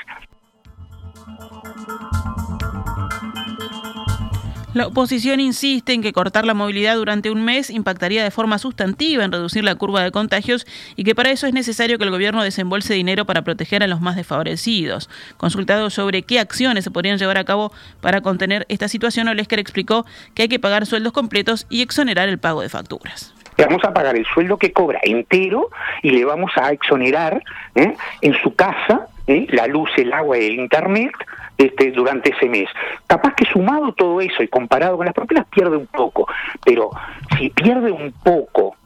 La 4.75 4.87
oposición 4.87 5.39
insiste 5.39 5.93
en 5.93 6.01
que 6.01 6.15
cortar 6.15 6.47
la 6.47 6.55
movilidad 6.55 6.97
durante 6.97 7.31
un 7.31 7.45
mes 7.45 7.69
impactaría 7.69 8.25
de 8.25 8.31
forma 8.31 8.57
sustantiva 8.57 9.23
en 9.23 9.31
reducir 9.31 9.63
la 9.65 9.75
curva 9.75 10.03
de 10.03 10.11
contagios 10.11 10.67
y 10.97 11.05
que 11.05 11.15
para 11.15 11.31
eso 11.31 11.47
es 11.47 11.53
necesario 11.53 11.99
que 11.99 12.05
el 12.05 12.11
gobierno 12.11 12.43
desembolse 12.43 12.95
dinero 12.95 13.27
para 13.27 13.43
proteger 13.43 13.83
a 13.83 13.87
los 13.87 14.01
más 14.01 14.17
desfavorecidos. 14.17 15.11
Consultado 15.37 15.91
sobre 15.91 16.23
qué 16.23 16.41
acciones 16.41 16.85
se 16.85 16.91
podrían 16.91 17.19
llevar 17.19 17.37
a 17.37 17.45
cabo 17.45 17.71
para 18.01 18.23
contener 18.23 18.65
esta 18.71 18.89
situación, 18.89 19.29
Olesker 19.29 19.59
explicó 19.59 20.07
que 20.35 20.45
hay 20.45 20.49
que 20.49 20.59
pagar 20.59 20.87
sueldos 20.87 21.13
completos 21.13 21.67
y 21.69 21.83
exonerar 21.83 22.31
el 22.31 22.39
pago 22.39 22.63
de 22.63 22.71
facturas. 22.71 23.35
vamos 23.59 23.85
a 23.85 23.93
pagar 23.93 24.17
el 24.17 24.25
sueldo 24.25 24.57
que 24.57 24.73
cobra 24.73 25.01
entero 25.03 25.69
y 26.03 26.13
le 26.13 26.25
vamos 26.25 26.51
a 26.57 26.73
exonerar 26.73 27.45
¿eh? 27.75 27.95
en 28.23 28.35
su 28.43 28.55
casa 28.55 29.07
¿eh? 29.27 29.47
la 29.51 29.67
luz, 29.67 29.91
el 29.99 30.15
agua 30.15 30.39
y 30.39 30.47
el 30.47 30.55
internet 30.55 31.13
este, 31.59 31.91
durante 31.93 32.31
ese 32.31 32.49
mes. 32.49 32.69
Capaz 33.07 33.35
que 33.35 33.45
sumado 33.45 33.93
todo 33.93 34.21
eso 34.21 34.43
y 34.43 34.49
comparado 34.49 34.97
con 34.97 35.07
las 35.07 35.15
propias 35.15 35.47
pierde 35.47 35.77
un 35.77 35.87
poco, 35.87 36.27
pero 36.65 36.91
si 37.39 37.51
pierde 37.51 37.91
un 37.91 38.13
poco, 38.25 38.77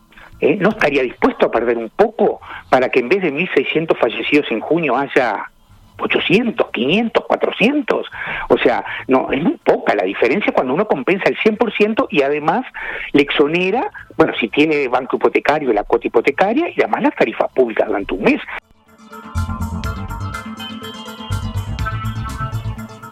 ¿eh? 0.41 0.57
¿no 0.57 0.71
estaría 0.71 1.03
dispuesto 1.03 1.47
a 1.47 1.51
perder 1.51 1.79
un 1.79 1.91
poco 1.91 2.41
para 2.71 2.89
que 2.89 3.01
en 3.01 3.09
vez 3.09 3.23
de 3.23 3.33
1.600 3.33 3.97
fallecidos 3.97 4.51
en 4.51 4.61
junio 4.61 4.97
haya 4.97 5.51
800, 5.99 6.71
500, 6.71 7.25
400. 7.27 8.07
O 8.49 8.59
sea, 8.59 8.85
no, 9.09 9.31
es 9.33 9.43
muy 9.43 9.57
poca 9.65 9.95
la 9.95 10.05
diferencia 10.05 10.53
cuando 10.53 10.75
uno 10.75 10.87
compensa 10.87 11.29
el 11.29 11.37
100% 11.39 12.09
y 12.11 12.23
además 12.23 12.65
le 13.13 13.23
exonera, 13.23 13.91
bueno, 14.17 14.33
si 14.39 14.49
tiene 14.49 14.89
banco 14.89 15.17
hipotecario, 15.17 15.73
la 15.73 15.85
cuota 15.85 16.07
hipotecaria 16.07 16.69
y 16.69 16.81
además 16.81 17.03
las 17.03 17.17
tarifas 17.17 17.51
públicas 17.53 17.87
durante 17.87 18.15
un 18.15 18.23
mes. 18.23 18.41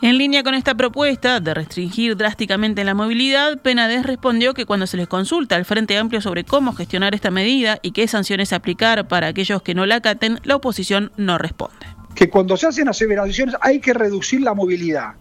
En 0.04 0.18
línea 0.18 0.42
con 0.42 0.52
esta 0.52 0.75
propuesta 0.75 1.40
de 1.40 1.54
restringir 1.54 2.14
drásticamente 2.14 2.84
la 2.84 2.92
movilidad, 2.92 3.62
Penades 3.62 4.04
respondió 4.04 4.52
que 4.52 4.66
cuando 4.66 4.87
se 4.87 4.99
les 4.99 5.08
consulta 5.08 5.56
al 5.56 5.64
Frente 5.64 5.96
Amplio 5.96 6.20
sobre 6.20 6.44
cómo 6.44 6.75
gestionar 6.75 7.14
esta 7.14 7.30
medida 7.30 7.78
y 7.80 7.92
qué 7.92 8.06
sanciones 8.06 8.52
aplicar 8.52 9.08
para 9.08 9.28
aquellos 9.28 9.62
que 9.62 9.75
no 9.75 9.87
la 9.87 9.94
acaten, 9.94 10.40
la 10.44 10.56
oposición 10.56 11.11
no 11.16 11.38
responde. 11.38 11.87
Que 12.14 12.28
cuando 12.28 12.54
se 12.58 12.66
hacen 12.66 12.87
aseveraciones 12.87 13.54
hay 13.62 13.80
que 13.80 13.94
reducir 13.94 14.42
la 14.42 14.52
movilidad. 14.52 15.14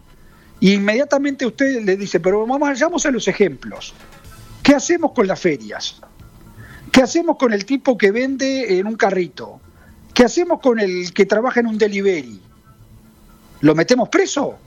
Y 0.60 0.74
inmediatamente 0.74 1.46
usted 1.46 1.82
le 1.82 1.96
dice, 1.96 2.20
pero 2.20 2.46
vamos, 2.46 3.06
a 3.06 3.10
los 3.10 3.26
ejemplos. 3.26 3.94
¿Qué 4.62 4.74
hacemos 4.74 5.12
con 5.12 5.26
las 5.26 5.40
ferias? 5.40 5.98
¿Qué 6.92 7.00
hacemos 7.00 7.38
con 7.38 7.54
el 7.54 7.64
tipo 7.64 7.96
que 7.96 8.10
vende 8.10 8.78
en 8.78 8.86
un 8.86 8.96
carrito? 8.96 9.62
¿Qué 10.12 10.24
hacemos 10.24 10.60
con 10.60 10.78
el 10.78 11.14
que 11.14 11.24
trabaja 11.24 11.60
en 11.60 11.68
un 11.68 11.78
delivery? 11.78 12.38
¿Lo 13.62 13.74
metemos 13.74 14.10
preso? 14.10 14.58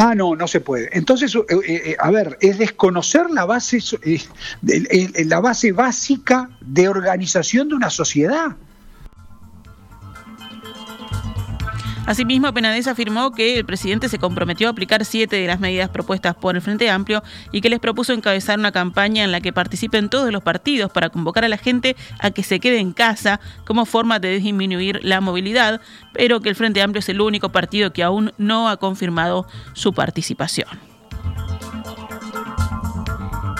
Ah, 0.00 0.14
no, 0.14 0.36
no 0.36 0.46
se 0.46 0.60
puede. 0.60 0.88
Entonces, 0.96 1.34
eh, 1.34 1.40
eh, 1.50 1.82
eh, 1.86 1.96
a 1.98 2.12
ver, 2.12 2.38
es 2.40 2.56
desconocer 2.56 3.28
la 3.30 3.44
base, 3.44 3.80
la 4.62 5.40
base 5.40 5.72
básica 5.72 6.50
de 6.60 6.88
organización 6.88 7.68
de 7.68 7.74
una 7.74 7.90
sociedad. 7.90 8.54
Asimismo, 12.08 12.54
Penades 12.54 12.86
afirmó 12.86 13.32
que 13.32 13.58
el 13.58 13.66
presidente 13.66 14.08
se 14.08 14.18
comprometió 14.18 14.66
a 14.66 14.70
aplicar 14.70 15.04
siete 15.04 15.36
de 15.36 15.46
las 15.46 15.60
medidas 15.60 15.90
propuestas 15.90 16.34
por 16.34 16.56
el 16.56 16.62
Frente 16.62 16.88
Amplio 16.88 17.22
y 17.52 17.60
que 17.60 17.68
les 17.68 17.80
propuso 17.80 18.14
encabezar 18.14 18.58
una 18.58 18.72
campaña 18.72 19.24
en 19.24 19.30
la 19.30 19.42
que 19.42 19.52
participen 19.52 20.08
todos 20.08 20.32
los 20.32 20.42
partidos 20.42 20.90
para 20.90 21.10
convocar 21.10 21.44
a 21.44 21.48
la 21.48 21.58
gente 21.58 21.96
a 22.18 22.30
que 22.30 22.42
se 22.42 22.60
quede 22.60 22.78
en 22.78 22.94
casa 22.94 23.40
como 23.66 23.84
forma 23.84 24.20
de 24.20 24.38
disminuir 24.38 25.00
la 25.02 25.20
movilidad, 25.20 25.82
pero 26.14 26.40
que 26.40 26.48
el 26.48 26.54
Frente 26.54 26.80
Amplio 26.80 27.00
es 27.00 27.10
el 27.10 27.20
único 27.20 27.50
partido 27.50 27.92
que 27.92 28.02
aún 28.02 28.32
no 28.38 28.70
ha 28.70 28.78
confirmado 28.78 29.46
su 29.74 29.92
participación. 29.92 30.87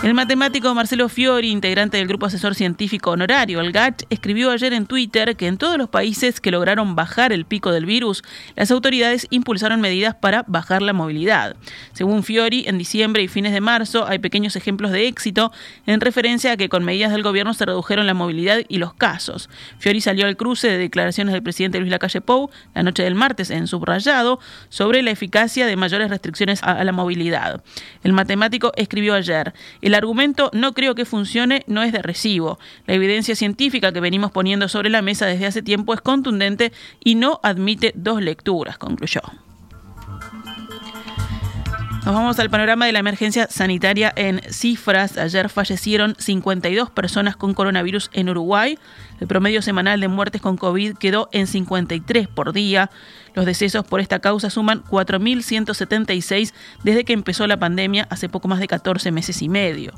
El 0.01 0.15
matemático 0.15 0.73
Marcelo 0.77 1.09
Fiori, 1.09 1.51
integrante 1.51 1.97
del 1.97 2.07
Grupo 2.07 2.27
Asesor 2.27 2.55
Científico 2.55 3.11
Honorario, 3.11 3.61
el 3.61 3.73
GACH, 3.73 4.05
escribió 4.11 4.53
ayer 4.53 4.73
en 4.73 4.87
Twitter 4.87 5.35
que 5.35 5.49
en 5.49 5.59
todos 5.59 5.77
los 5.77 5.89
países 5.89 6.41
que 6.41 6.53
lograron 6.53 6.95
bajar 6.95 7.33
el 7.33 7.45
pico 7.45 7.73
del 7.73 7.85
virus, 7.85 8.23
las 8.55 8.71
autoridades 8.71 9.27
impulsaron 9.31 9.81
medidas 9.81 10.15
para 10.15 10.45
bajar 10.47 10.83
la 10.83 10.93
movilidad. 10.93 11.57
Según 11.95 12.23
Fiori, 12.23 12.63
en 12.69 12.79
diciembre 12.79 13.25
y 13.25 13.29
fines 13.29 13.53
de 13.53 13.61
marzo 13.61 14.07
hay 14.07 14.21
pequeños 14.21 14.55
ejemplos 14.55 14.93
de 14.93 15.09
éxito 15.09 15.51
en 15.85 16.01
referencia 16.01 16.53
a 16.53 16.57
que 16.57 16.69
con 16.69 16.85
medidas 16.85 17.11
del 17.11 17.25
gobierno 17.25 17.53
se 17.53 17.67
redujeron 17.67 18.07
la 18.07 18.15
movilidad 18.15 18.61
y 18.69 18.79
los 18.79 18.95
casos. 18.95 19.51
Fiori 19.81 20.01
salió 20.01 20.27
al 20.27 20.37
cruce 20.37 20.69
de 20.69 20.79
declaraciones 20.79 21.33
del 21.33 21.43
presidente 21.43 21.81
Luis 21.81 21.91
Lacalle 21.91 22.21
Pou 22.21 22.51
la 22.73 22.85
noche 22.85 23.03
del 23.03 23.17
martes 23.17 23.51
en 23.51 23.67
subrayado 23.67 24.39
sobre 24.69 25.03
la 25.03 25.11
eficacia 25.11 25.67
de 25.67 25.75
mayores 25.75 26.09
restricciones 26.09 26.63
a 26.63 26.85
la 26.85 26.93
movilidad. 26.93 27.65
El 28.05 28.13
matemático 28.13 28.71
escribió 28.77 29.15
ayer, 29.15 29.55
el 29.89 29.95
argumento 29.95 30.51
no 30.53 30.75
creo 30.75 30.95
que 30.95 31.07
funcione 31.07 31.65
no 31.67 31.83
es 31.83 31.93
de 31.93 32.03
recibo. 32.03 32.59
La 32.87 32.95
evidencia 32.95 33.35
científica 33.35 33.91
que 33.91 34.01
venimos 34.01 34.31
poniendo 34.31 34.69
sobre 34.69 34.91
la 34.91 35.03
mesa 35.03 35.27
desde 35.27 35.47
hace 35.47 35.63
tiempo 35.63 35.95
es 35.95 36.03
contundente 36.03 36.73
y 37.03 37.15
no 37.15 37.41
admite 37.43 37.93
dos 37.97 38.23
lecturas, 38.23 38.77
concluyó. 38.77 39.23
Nos 42.05 42.15
vamos 42.15 42.39
al 42.39 42.49
panorama 42.49 42.87
de 42.87 42.93
la 42.93 43.01
emergencia 43.01 43.49
sanitaria 43.51 44.13
en 44.17 44.41
cifras. 44.51 45.19
Ayer 45.19 45.49
fallecieron 45.51 46.15
52 46.19 46.91
personas 46.91 47.37
con 47.37 47.53
coronavirus 47.55 48.09
en 48.15 48.31
Uruguay. 48.31 48.79
El 49.21 49.27
promedio 49.27 49.61
semanal 49.61 50.01
de 50.01 50.09
muertes 50.09 50.41
con 50.41 50.57
COVID 50.57 50.97
quedó 50.97 51.29
en 51.33 51.47
53 51.47 52.29
por 52.29 52.53
día. 52.55 52.89
Los 53.35 53.45
decesos 53.45 53.85
por 53.85 54.01
esta 54.01 54.21
causa 54.21 54.49
suman 54.49 54.83
4.176 54.85 56.55
desde 56.83 57.05
que 57.05 57.13
empezó 57.13 57.47
la 57.47 57.59
pandemia 57.59 58.07
hace 58.11 58.29
poco 58.29 58.49
más 58.49 58.61
de 58.61 58.69
14 58.69 59.13
meses 59.13 59.43
y 59.43 59.49
medio. 59.49 59.93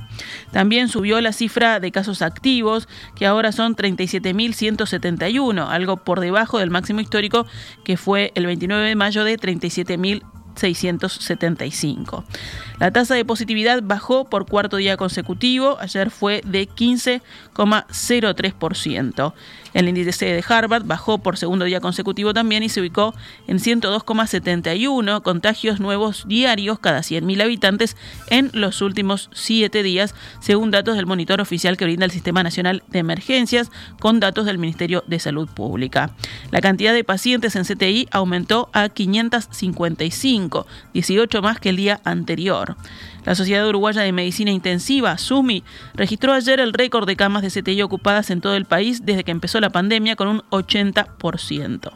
También 0.51 0.89
subió 0.89 1.21
la 1.21 1.33
cifra 1.33 1.81
de 1.81 1.93
casos 1.93 2.23
activos, 2.23 2.89
que 3.15 3.27
ahora 3.27 3.53
son 3.53 3.77
37.171, 3.77 5.69
algo 5.71 5.99
por 5.99 6.19
debajo 6.21 6.59
del 6.59 6.71
máximo 6.71 7.01
histórico 7.01 7.47
que 7.85 7.97
fue 7.97 8.33
el 8.35 8.47
29 8.47 8.89
de 8.89 8.97
mayo 8.97 9.23
de 9.23 9.39
37.000 9.39 10.40
675. 10.61 12.25
La 12.79 12.91
tasa 12.93 13.15
de 13.15 13.25
positividad 13.25 13.81
bajó 13.83 14.25
por 14.25 14.47
cuarto 14.47 14.77
día 14.77 14.97
consecutivo, 14.97 15.79
ayer 15.81 16.11
fue 16.11 16.43
de 16.45 16.67
15,03%. 17.67 19.35
El 19.73 19.89
índice 19.89 20.27
de 20.27 20.45
Harvard 20.47 20.85
bajó 20.85 21.19
por 21.19 21.37
segundo 21.37 21.65
día 21.65 21.81
consecutivo 21.81 22.35
también 22.35 22.63
y 22.63 22.69
se 22.69 22.81
ubicó 22.81 23.15
en 23.47 23.59
102,71 23.59 25.23
contagios 25.23 25.79
nuevos 25.79 26.27
diarios 26.27 26.81
cada 26.81 27.01
100.000 27.01 27.43
habitantes 27.43 27.97
en 28.29 28.51
los 28.53 28.83
últimos 28.83 29.31
siete 29.33 29.83
días, 29.83 30.15
según 30.41 30.71
datos 30.71 30.97
del 30.97 31.07
monitor 31.07 31.41
oficial 31.41 31.77
que 31.77 31.85
brinda 31.85 32.05
el 32.05 32.11
Sistema 32.11 32.43
Nacional 32.43 32.83
de 32.89 32.99
Emergencias, 32.99 33.71
con 34.01 34.19
datos 34.19 34.47
del 34.47 34.59
Ministerio 34.59 35.05
de 35.07 35.21
Salud 35.21 35.49
Pública. 35.49 36.11
La 36.51 36.61
cantidad 36.61 36.93
de 36.93 37.05
pacientes 37.05 37.55
en 37.55 37.65
CTI 37.65 38.09
aumentó 38.11 38.71
a 38.73 38.89
555, 38.89 40.67
18 40.95 41.43
más 41.43 41.61
que 41.61 41.69
el 41.69 41.77
día 41.77 42.01
anterior. 42.05 42.77
La 43.25 43.35
Sociedad 43.35 43.69
Uruguaya 43.69 44.03
de 44.03 44.13
Medicina 44.13 44.51
Intensiva, 44.51 45.19
SUMI, 45.19 45.63
registró 45.95 46.33
ayer 46.33 46.61
el 46.61 46.73
récord 46.73 47.07
de 47.07 47.17
camas 47.17 47.43
de 47.43 47.51
CTI 47.51 47.83
ocupadas 47.83 48.31
en 48.31 48.41
todo 48.41 48.55
el 48.55 48.65
país 48.65 49.05
desde 49.05 49.25
que 49.25 49.31
empezó 49.31 49.61
la 49.61 49.71
pandemia 49.71 50.17
con 50.17 50.29
un 50.29 50.43
80%. 50.51 51.93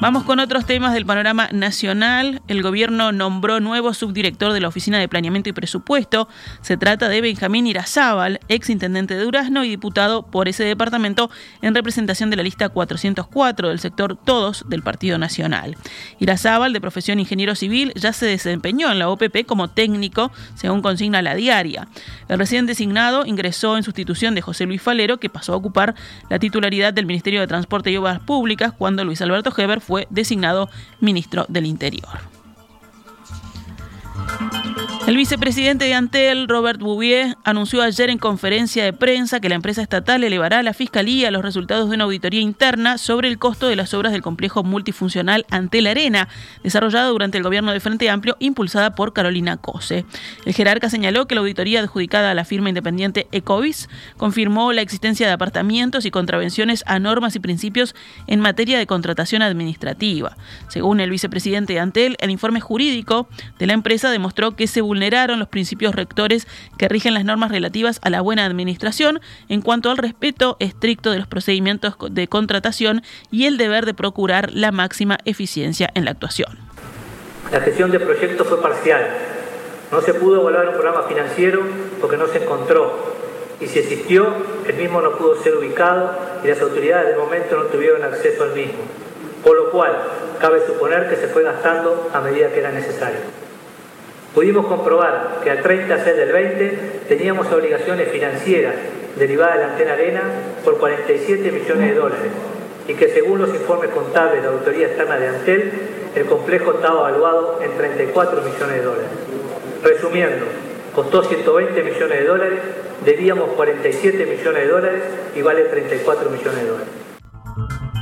Vamos 0.00 0.24
con 0.24 0.40
otros 0.40 0.64
temas 0.64 0.94
del 0.94 1.04
panorama 1.04 1.50
nacional. 1.52 2.40
El 2.48 2.62
gobierno 2.62 3.12
nombró 3.12 3.60
nuevo 3.60 3.92
subdirector 3.92 4.54
de 4.54 4.60
la 4.60 4.68
Oficina 4.68 4.98
de 4.98 5.08
Planeamiento 5.08 5.50
y 5.50 5.52
Presupuesto. 5.52 6.26
Se 6.62 6.78
trata 6.78 7.10
de 7.10 7.20
Benjamín 7.20 7.66
Irazábal, 7.66 8.40
ex 8.48 8.70
intendente 8.70 9.14
de 9.14 9.24
Durazno 9.24 9.62
y 9.62 9.68
diputado 9.68 10.22
por 10.22 10.48
ese 10.48 10.64
departamento 10.64 11.30
en 11.60 11.74
representación 11.74 12.30
de 12.30 12.36
la 12.36 12.42
lista 12.42 12.70
404 12.70 13.68
del 13.68 13.78
sector 13.78 14.16
Todos 14.16 14.64
del 14.70 14.82
Partido 14.82 15.18
Nacional. 15.18 15.76
Irazábal, 16.18 16.72
de 16.72 16.80
profesión 16.80 17.20
ingeniero 17.20 17.54
civil, 17.54 17.92
ya 17.94 18.14
se 18.14 18.24
desempeñó 18.24 18.90
en 18.90 19.00
la 19.00 19.10
OPP 19.10 19.44
como 19.44 19.68
técnico, 19.68 20.32
según 20.54 20.80
consigna 20.80 21.20
la 21.20 21.34
diaria. 21.34 21.88
El 22.28 22.38
recién 22.38 22.64
designado 22.64 23.26
ingresó 23.26 23.76
en 23.76 23.82
sustitución 23.82 24.34
de 24.34 24.40
José 24.40 24.64
Luis 24.64 24.80
Falero, 24.80 25.18
que 25.20 25.28
pasó 25.28 25.52
a 25.52 25.56
ocupar 25.56 25.94
la 26.30 26.38
titularidad 26.38 26.94
del 26.94 27.04
Ministerio 27.04 27.40
de 27.40 27.46
Transporte 27.46 27.90
y 27.90 27.98
Obras 27.98 28.20
Públicas 28.20 28.72
cuando 28.72 29.04
Luis 29.04 29.20
Alberto 29.20 29.52
Heber 29.54 29.82
fue 29.82 29.89
designado 30.10 30.68
ministro 31.00 31.46
del 31.48 31.66
Interior. 31.66 32.39
El 35.10 35.16
vicepresidente 35.16 35.86
de 35.86 35.94
Antel, 35.94 36.46
Robert 36.46 36.78
Bouvier, 36.78 37.36
anunció 37.42 37.82
ayer 37.82 38.10
en 38.10 38.18
conferencia 38.18 38.84
de 38.84 38.92
prensa 38.92 39.40
que 39.40 39.48
la 39.48 39.56
empresa 39.56 39.82
estatal 39.82 40.22
elevará 40.22 40.60
a 40.60 40.62
la 40.62 40.72
Fiscalía 40.72 41.32
los 41.32 41.42
resultados 41.42 41.88
de 41.88 41.96
una 41.96 42.04
auditoría 42.04 42.40
interna 42.40 42.96
sobre 42.96 43.26
el 43.26 43.36
costo 43.36 43.66
de 43.66 43.74
las 43.74 43.92
obras 43.92 44.12
del 44.12 44.22
complejo 44.22 44.62
multifuncional 44.62 45.46
Antel 45.50 45.88
Arena, 45.88 46.28
desarrollado 46.62 47.10
durante 47.10 47.38
el 47.38 47.42
gobierno 47.42 47.72
de 47.72 47.80
Frente 47.80 48.08
Amplio, 48.08 48.36
impulsada 48.38 48.94
por 48.94 49.12
Carolina 49.12 49.56
Cose. 49.56 50.04
El 50.44 50.54
jerarca 50.54 50.88
señaló 50.88 51.26
que 51.26 51.34
la 51.34 51.40
auditoría 51.40 51.80
adjudicada 51.80 52.30
a 52.30 52.34
la 52.34 52.44
firma 52.44 52.68
independiente 52.68 53.26
Ecovis 53.32 53.88
confirmó 54.16 54.72
la 54.72 54.82
existencia 54.82 55.26
de 55.26 55.32
apartamientos 55.32 56.06
y 56.06 56.12
contravenciones 56.12 56.84
a 56.86 57.00
normas 57.00 57.34
y 57.34 57.40
principios 57.40 57.96
en 58.28 58.38
materia 58.38 58.78
de 58.78 58.86
contratación 58.86 59.42
administrativa. 59.42 60.36
Según 60.68 61.00
el 61.00 61.10
vicepresidente 61.10 61.72
de 61.72 61.80
Antel, 61.80 62.16
el 62.20 62.30
informe 62.30 62.60
jurídico 62.60 63.28
de 63.58 63.66
la 63.66 63.72
empresa 63.72 64.08
demostró 64.08 64.19
que 64.56 64.66
se 64.66 64.80
vulneraron 64.80 65.38
los 65.38 65.48
principios 65.48 65.94
rectores 65.94 66.46
que 66.78 66.88
rigen 66.88 67.14
las 67.14 67.24
normas 67.24 67.50
relativas 67.50 68.00
a 68.02 68.10
la 68.10 68.20
buena 68.20 68.46
administración 68.46 69.20
en 69.48 69.60
cuanto 69.60 69.90
al 69.90 69.98
respeto 69.98 70.56
estricto 70.60 71.10
de 71.10 71.18
los 71.18 71.26
procedimientos 71.26 71.94
de 72.10 72.28
contratación 72.28 73.02
y 73.30 73.46
el 73.46 73.56
deber 73.56 73.86
de 73.86 73.94
procurar 73.94 74.50
la 74.52 74.72
máxima 74.72 75.18
eficiencia 75.24 75.90
en 75.94 76.04
la 76.04 76.12
actuación. 76.12 76.58
La 77.52 77.60
gestión 77.60 77.90
del 77.90 78.02
proyecto 78.02 78.44
fue 78.44 78.62
parcial. 78.62 79.08
No 79.90 80.00
se 80.00 80.14
pudo 80.14 80.40
evaluar 80.40 80.68
un 80.68 80.74
programa 80.74 81.02
financiero 81.02 81.62
porque 82.00 82.16
no 82.16 82.26
se 82.28 82.42
encontró. 82.42 83.16
Y 83.60 83.66
si 83.66 83.80
existió, 83.80 84.26
el 84.66 84.74
mismo 84.76 85.00
no 85.02 85.16
pudo 85.18 85.42
ser 85.42 85.56
ubicado 85.56 86.16
y 86.44 86.48
las 86.48 86.60
autoridades 86.60 87.08
del 87.08 87.18
momento 87.18 87.56
no 87.56 87.64
tuvieron 87.64 88.02
acceso 88.04 88.44
al 88.44 88.54
mismo. 88.54 88.78
Por 89.42 89.56
lo 89.56 89.70
cual, 89.70 89.92
cabe 90.40 90.64
suponer 90.66 91.08
que 91.08 91.16
se 91.16 91.28
fue 91.28 91.42
gastando 91.42 92.10
a 92.14 92.20
medida 92.20 92.52
que 92.52 92.60
era 92.60 92.70
necesario. 92.70 93.18
Pudimos 94.34 94.66
comprobar 94.66 95.40
que 95.42 95.50
al 95.50 95.60
30 95.60 96.04
6 96.04 96.16
del 96.16 96.32
20 96.32 96.78
teníamos 97.08 97.50
obligaciones 97.50 98.08
financieras 98.10 98.74
derivadas 99.16 99.56
de 99.56 99.60
la 99.60 99.70
antena 99.72 99.92
arena 99.94 100.22
por 100.64 100.78
47 100.78 101.50
millones 101.50 101.90
de 101.90 101.94
dólares 101.94 102.30
y 102.86 102.94
que 102.94 103.08
según 103.08 103.40
los 103.40 103.48
informes 103.50 103.90
contables 103.90 104.42
de 104.42 104.48
la 104.48 104.54
Autoridad 104.54 104.90
Externa 104.90 105.16
de 105.16 105.28
Antel, 105.28 105.72
el 106.14 106.26
complejo 106.26 106.74
estaba 106.74 107.08
evaluado 107.08 107.60
en 107.62 107.76
34 107.76 108.42
millones 108.42 108.76
de 108.76 108.82
dólares. 108.82 109.10
Resumiendo, 109.82 110.46
costó 110.94 111.24
120 111.24 111.82
millones 111.82 112.20
de 112.20 112.24
dólares, 112.24 112.58
debíamos 113.04 113.50
47 113.50 114.26
millones 114.26 114.62
de 114.62 114.68
dólares 114.68 115.02
y 115.34 115.42
vale 115.42 115.62
34 115.64 116.30
millones 116.30 116.62
de 116.62 116.68
dólares. 116.68 117.99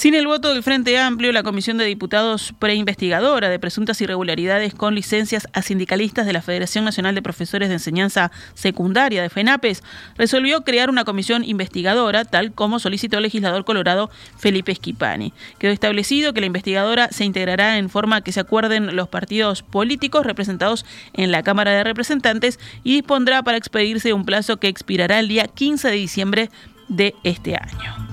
Sin 0.00 0.14
el 0.14 0.26
voto 0.26 0.48
del 0.48 0.62
Frente 0.62 0.98
Amplio, 0.98 1.30
la 1.30 1.42
Comisión 1.42 1.76
de 1.76 1.84
Diputados 1.84 2.54
preinvestigadora 2.58 3.50
de 3.50 3.58
presuntas 3.58 4.00
irregularidades 4.00 4.72
con 4.72 4.94
licencias 4.94 5.46
a 5.52 5.60
sindicalistas 5.60 6.24
de 6.24 6.32
la 6.32 6.40
Federación 6.40 6.86
Nacional 6.86 7.14
de 7.14 7.20
Profesores 7.20 7.68
de 7.68 7.74
Enseñanza 7.74 8.32
Secundaria 8.54 9.20
de 9.20 9.28
FENAPES 9.28 9.82
resolvió 10.16 10.62
crear 10.62 10.88
una 10.88 11.04
comisión 11.04 11.44
investigadora, 11.44 12.24
tal 12.24 12.52
como 12.52 12.78
solicitó 12.78 13.18
el 13.18 13.24
legislador 13.24 13.66
colorado 13.66 14.08
Felipe 14.38 14.74
Schipani. 14.74 15.34
Quedó 15.58 15.70
establecido 15.70 16.32
que 16.32 16.40
la 16.40 16.46
investigadora 16.46 17.08
se 17.10 17.26
integrará 17.26 17.76
en 17.76 17.90
forma 17.90 18.22
que 18.22 18.32
se 18.32 18.40
acuerden 18.40 18.96
los 18.96 19.10
partidos 19.10 19.62
políticos 19.62 20.24
representados 20.24 20.86
en 21.12 21.30
la 21.30 21.42
Cámara 21.42 21.72
de 21.72 21.84
Representantes 21.84 22.58
y 22.84 22.94
dispondrá 22.94 23.42
para 23.42 23.58
expedirse 23.58 24.14
un 24.14 24.24
plazo 24.24 24.56
que 24.56 24.68
expirará 24.68 25.20
el 25.20 25.28
día 25.28 25.46
15 25.46 25.88
de 25.88 25.94
diciembre 25.94 26.50
de 26.88 27.14
este 27.22 27.56
año. 27.56 28.09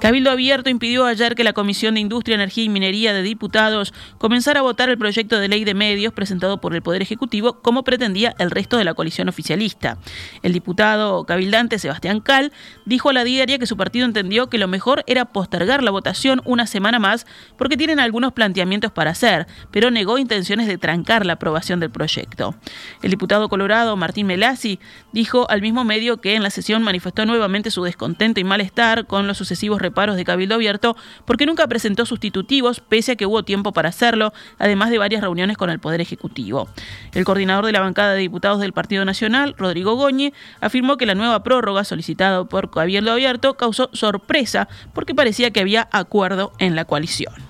Cabildo 0.00 0.30
Abierto 0.30 0.70
impidió 0.70 1.06
ayer 1.06 1.34
que 1.34 1.42
la 1.42 1.52
Comisión 1.52 1.94
de 1.94 2.00
Industria, 2.00 2.36
Energía 2.36 2.62
y 2.62 2.68
Minería 2.68 3.12
de 3.12 3.22
Diputados 3.22 3.92
comenzara 4.18 4.60
a 4.60 4.62
votar 4.62 4.88
el 4.88 4.96
proyecto 4.96 5.40
de 5.40 5.48
ley 5.48 5.64
de 5.64 5.74
medios 5.74 6.12
presentado 6.12 6.60
por 6.60 6.72
el 6.72 6.82
Poder 6.82 7.02
Ejecutivo 7.02 7.60
como 7.62 7.82
pretendía 7.82 8.34
el 8.38 8.52
resto 8.52 8.76
de 8.76 8.84
la 8.84 8.94
coalición 8.94 9.28
oficialista. 9.28 9.98
El 10.42 10.52
diputado 10.52 11.24
cabildante 11.24 11.80
Sebastián 11.80 12.20
Cal 12.20 12.52
dijo 12.84 13.10
a 13.10 13.12
la 13.12 13.24
diaria 13.24 13.58
que 13.58 13.66
su 13.66 13.76
partido 13.76 14.06
entendió 14.06 14.48
que 14.48 14.58
lo 14.58 14.68
mejor 14.68 15.02
era 15.08 15.24
postergar 15.24 15.82
la 15.82 15.90
votación 15.90 16.42
una 16.44 16.68
semana 16.68 17.00
más 17.00 17.26
porque 17.56 17.76
tienen 17.76 17.98
algunos 17.98 18.32
planteamientos 18.32 18.92
para 18.92 19.10
hacer, 19.10 19.48
pero 19.72 19.90
negó 19.90 20.18
intenciones 20.18 20.68
de 20.68 20.78
trancar 20.78 21.26
la 21.26 21.32
aprobación 21.34 21.80
del 21.80 21.90
proyecto. 21.90 22.54
El 23.02 23.10
diputado 23.10 23.48
colorado 23.48 23.96
Martín 23.96 24.28
Melasi 24.28 24.78
dijo 25.12 25.50
al 25.50 25.60
mismo 25.60 25.82
medio 25.82 26.20
que 26.20 26.36
en 26.36 26.44
la 26.44 26.50
sesión 26.50 26.84
manifestó 26.84 27.26
nuevamente 27.26 27.72
su 27.72 27.82
descontento 27.82 28.38
y 28.38 28.44
malestar 28.44 29.06
con 29.06 29.26
los 29.26 29.36
sucesivos 29.36 29.82
paros 29.90 30.16
de 30.16 30.24
Cabildo 30.24 30.54
Abierto 30.54 30.96
porque 31.24 31.46
nunca 31.46 31.66
presentó 31.66 32.06
sustitutivos, 32.06 32.80
pese 32.80 33.12
a 33.12 33.16
que 33.16 33.26
hubo 33.26 33.42
tiempo 33.42 33.72
para 33.72 33.88
hacerlo, 33.88 34.32
además 34.58 34.90
de 34.90 34.98
varias 34.98 35.22
reuniones 35.22 35.56
con 35.56 35.70
el 35.70 35.78
Poder 35.78 36.00
Ejecutivo. 36.00 36.68
El 37.14 37.24
coordinador 37.24 37.66
de 37.66 37.72
la 37.72 37.80
bancada 37.80 38.14
de 38.14 38.20
diputados 38.20 38.60
del 38.60 38.72
Partido 38.72 39.04
Nacional, 39.04 39.54
Rodrigo 39.56 39.94
Goñi, 39.94 40.32
afirmó 40.60 40.96
que 40.96 41.06
la 41.06 41.14
nueva 41.14 41.42
prórroga 41.42 41.84
solicitada 41.84 42.44
por 42.44 42.70
Cabildo 42.70 43.12
Abierto 43.12 43.56
causó 43.56 43.90
sorpresa 43.92 44.68
porque 44.92 45.14
parecía 45.14 45.50
que 45.50 45.60
había 45.60 45.88
acuerdo 45.92 46.52
en 46.58 46.76
la 46.76 46.84
coalición. 46.84 47.47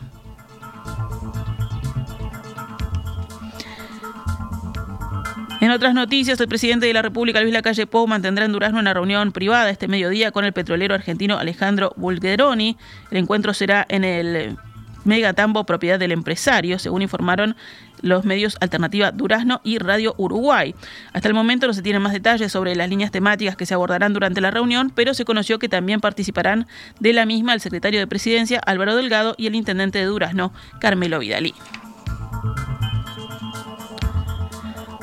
En 5.60 5.72
otras 5.72 5.92
noticias, 5.92 6.40
el 6.40 6.46
presidente 6.46 6.86
de 6.86 6.92
la 6.92 7.02
República, 7.02 7.40
Luis 7.40 7.52
Lacalle 7.52 7.86
Pou, 7.86 8.06
mantendrá 8.06 8.44
en 8.44 8.52
Durazno 8.52 8.78
una 8.78 8.94
reunión 8.94 9.32
privada 9.32 9.70
este 9.70 9.88
mediodía 9.88 10.30
con 10.30 10.44
el 10.44 10.52
petrolero 10.52 10.94
argentino 10.94 11.36
Alejandro 11.36 11.92
Bulgeroni. 11.96 12.76
El 13.10 13.18
encuentro 13.18 13.52
será 13.52 13.84
en 13.88 14.04
el 14.04 14.56
Megatambo, 15.04 15.64
propiedad 15.64 15.98
del 15.98 16.12
empresario, 16.12 16.78
según 16.78 17.02
informaron 17.02 17.56
los 18.02 18.24
medios 18.24 18.56
Alternativa 18.60 19.10
Durazno 19.10 19.60
y 19.64 19.78
Radio 19.78 20.14
Uruguay. 20.16 20.76
Hasta 21.12 21.26
el 21.26 21.34
momento 21.34 21.66
no 21.66 21.72
se 21.72 21.82
tienen 21.82 22.02
más 22.02 22.12
detalles 22.12 22.52
sobre 22.52 22.76
las 22.76 22.88
líneas 22.88 23.10
temáticas 23.10 23.56
que 23.56 23.66
se 23.66 23.74
abordarán 23.74 24.12
durante 24.12 24.40
la 24.40 24.52
reunión, 24.52 24.92
pero 24.94 25.12
se 25.12 25.24
conoció 25.24 25.58
que 25.58 25.68
también 25.68 26.00
participarán 26.00 26.68
de 27.00 27.12
la 27.12 27.26
misma 27.26 27.54
el 27.54 27.60
secretario 27.60 27.98
de 27.98 28.06
Presidencia, 28.06 28.60
Álvaro 28.64 28.94
Delgado, 28.94 29.34
y 29.36 29.48
el 29.48 29.56
intendente 29.56 29.98
de 29.98 30.04
Durazno, 30.04 30.52
Carmelo 30.78 31.18
Vidalí. 31.18 31.52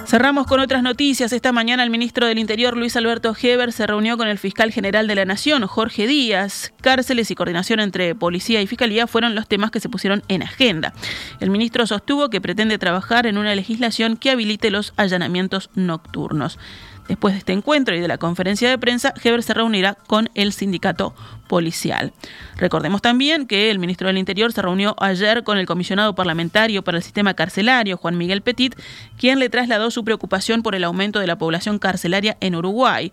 Cerramos 0.08 0.46
con 0.46 0.60
otras 0.60 0.84
noticias. 0.84 1.34
Esta 1.34 1.52
mañana 1.52 1.84
el 1.84 1.90
ministro 1.90 2.28
del 2.28 2.38
Interior, 2.38 2.78
Luis 2.78 2.96
Alberto 2.96 3.36
Heber, 3.42 3.72
se 3.72 3.88
reunió 3.88 4.18
con 4.18 4.28
el 4.28 4.38
fiscal 4.38 4.72
general 4.72 5.08
de 5.08 5.16
la 5.16 5.26
Nación, 5.26 5.66
Jorge 5.66 6.06
Díaz. 6.06 6.74
Cárceles 6.82 7.32
y 7.32 7.36
coordinación 7.36 7.80
entre 7.80 8.14
policía 8.14 8.62
y 8.62 8.68
fiscalía 8.68 9.08
fueron 9.08 9.34
los 9.34 9.48
temas 9.48 9.72
que 9.72 9.80
se 9.80 9.90
pusieron 9.90 10.22
en 10.28 10.44
agenda. 10.44 10.94
El 11.40 11.50
ministro 11.50 11.88
sostuvo 11.88 12.30
que 12.30 12.40
pretende 12.40 12.78
trabajar 12.78 13.26
en 13.26 13.40
una 13.40 13.56
legislación 13.56 14.16
que 14.16 14.30
habilite 14.30 14.70
los 14.70 14.94
allanamientos 14.96 15.72
nocturnos. 15.74 16.60
Después 17.08 17.34
de 17.34 17.40
este 17.40 17.54
encuentro 17.54 17.96
y 17.96 18.00
de 18.00 18.08
la 18.08 18.20
conferencia 18.20 18.70
de 18.70 18.78
prensa, 18.78 19.12
Heber 19.24 19.42
se 19.42 19.56
reunirá 19.56 19.96
con 19.96 20.30
el 20.36 20.54
sindicato 20.54 21.16
policial. 21.48 22.14
Recordemos 22.58 23.02
también 23.02 23.48
que 23.48 23.72
el 23.72 23.80
ministro 23.80 24.08
del 24.08 24.18
Interior 24.18 24.52
se 24.52 24.62
reunió 24.62 24.96
ayer 25.00 25.44
con 25.44 25.58
el 25.58 25.66
comisionado 25.66 26.16
parlamentario 26.16 26.84
para 26.84 26.98
el 26.98 27.04
sistema 27.04 27.34
carcelario, 27.34 27.98
Juan 27.98 28.18
Miguel 28.18 28.42
Petit, 28.42 28.76
quien 29.18 29.40
le 29.40 29.50
trasladó 29.50 29.92
su 29.92 30.04
preocupación 30.04 30.64
por 30.64 30.76
el 30.76 30.84
aumento 30.84 31.20
de 31.20 31.28
la 31.28 31.38
población 31.38 31.80
carcelaria 31.80 32.38
en 32.40 32.56
Uruguay. 32.56 33.12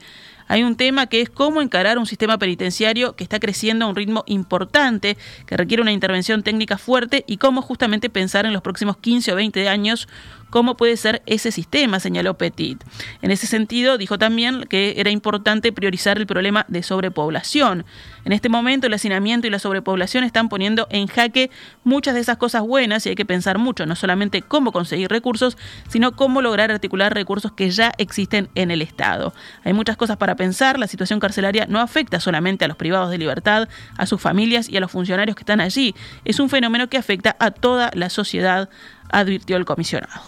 Hay 0.49 0.65
un 0.65 0.77
tema 0.77 1.07
que 1.07 1.21
es 1.21 1.31
cómo 1.31 1.63
encarar 1.63 1.99
un 1.99 2.07
sistema 2.07 2.37
penitenciario 2.39 3.17
que 3.17 3.25
está 3.25 3.41
creciendo 3.41 3.85
a 3.85 3.89
un 3.89 3.97
ritmo 3.97 4.23
importante, 4.27 5.17
que 5.47 5.57
requiere 5.57 5.83
una 5.83 5.93
intervención 5.93 6.43
técnica 6.43 6.79
fuerte 6.79 7.25
y 7.27 7.39
cómo 7.39 7.63
justamente 7.63 8.11
pensar 8.11 8.45
en 8.45 8.53
los 8.53 8.61
próximos 8.61 8.97
15 8.99 9.33
o 9.33 9.37
20 9.37 9.69
años 9.69 10.09
cómo 10.51 10.77
puede 10.77 10.99
ser 10.99 11.23
ese 11.25 11.51
sistema, 11.51 11.99
señaló 11.99 12.37
Petit. 12.37 12.85
En 13.23 13.31
ese 13.31 13.47
sentido, 13.47 13.97
dijo 13.97 14.19
también 14.19 14.67
que 14.69 14.95
era 14.99 15.11
importante 15.11 15.73
priorizar 15.73 16.19
el 16.19 16.27
problema 16.27 16.67
de 16.69 16.83
sobrepoblación. 16.83 17.87
En 18.25 18.33
este 18.33 18.49
momento, 18.49 18.87
el 18.87 18.95
hacinamiento 18.95 19.47
y 19.47 19.51
la 19.51 19.59
sobrepoblación 19.59 20.25
están 20.25 20.49
poniendo 20.49 20.87
en 20.91 21.07
jaque 21.07 21.51
muchas 21.85 22.15
de 22.15 22.21
esas 22.21 22.37
cosas 22.37 22.63
buenas 22.63 23.05
y 23.05 23.11
hay 23.11 23.15
que 23.15 23.25
pensar 23.25 23.59
mucho, 23.59 23.87
no 23.87 23.97
solamente 23.97 24.43
cómo 24.43 24.73
conseguir 24.73 25.11
recursos, 25.11 25.57
sino 25.89 26.13
cómo 26.13 26.43
lograr 26.43 26.71
articular 26.71 27.15
recursos 27.15 27.53
que 27.53 27.71
ya 27.71 27.93
existen 27.99 28.49
en 28.55 28.71
el 28.71 28.83
Estado. 28.83 29.35
Hay 29.65 29.73
muchas 29.73 29.97
cosas 29.97 30.17
para 30.17 30.37
pensar, 30.37 30.79
la 30.79 30.87
situación 30.87 31.21
carcelaria 31.21 31.67
no 31.69 31.81
afecta 31.81 32.21
solamente 32.21 32.65
a 32.65 32.69
los 32.69 32.77
privados 32.77 33.11
de 33.11 33.19
libertad, 33.19 33.69
a 33.97 34.07
sus 34.07 34.21
familias 34.21 34.69
y 34.69 34.77
a 34.77 34.81
los 34.81 34.91
funcionarios 34.91 35.37
que 35.37 35.43
están 35.43 35.61
allí, 35.61 35.95
es 36.25 36.39
un 36.39 36.49
fenómeno 36.49 36.89
que 36.89 36.99
afecta 36.99 37.37
a 37.39 37.51
toda 37.51 37.91
la 37.95 38.09
sociedad, 38.09 38.71
advirtió 39.11 39.57
el 39.57 39.65
comisionado. 39.65 40.23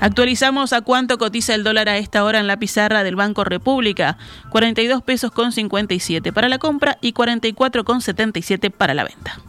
Actualizamos 0.00 0.72
a 0.72 0.82
cuánto 0.82 1.18
cotiza 1.18 1.54
el 1.54 1.64
dólar 1.64 1.88
a 1.88 1.98
esta 1.98 2.22
hora 2.22 2.38
en 2.38 2.46
la 2.46 2.58
pizarra 2.58 3.02
del 3.02 3.16
Banco 3.16 3.42
República. 3.42 4.16
42 4.50 5.02
pesos 5.02 5.32
con 5.32 5.50
57 5.50 6.32
para 6.32 6.48
la 6.48 6.58
compra 6.58 6.98
y 7.00 7.12
44 7.12 7.84
con 7.84 8.00
77 8.00 8.70
para 8.70 8.94
la 8.94 9.04
venta. 9.04 9.40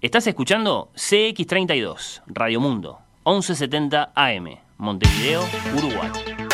Estás 0.00 0.26
escuchando 0.28 0.90
CX32, 0.94 2.22
Radio 2.26 2.60
Mundo, 2.60 3.00
1170 3.26 4.12
AM. 4.14 4.58
Montevideo, 4.78 5.44
Uruguay. 5.76 6.47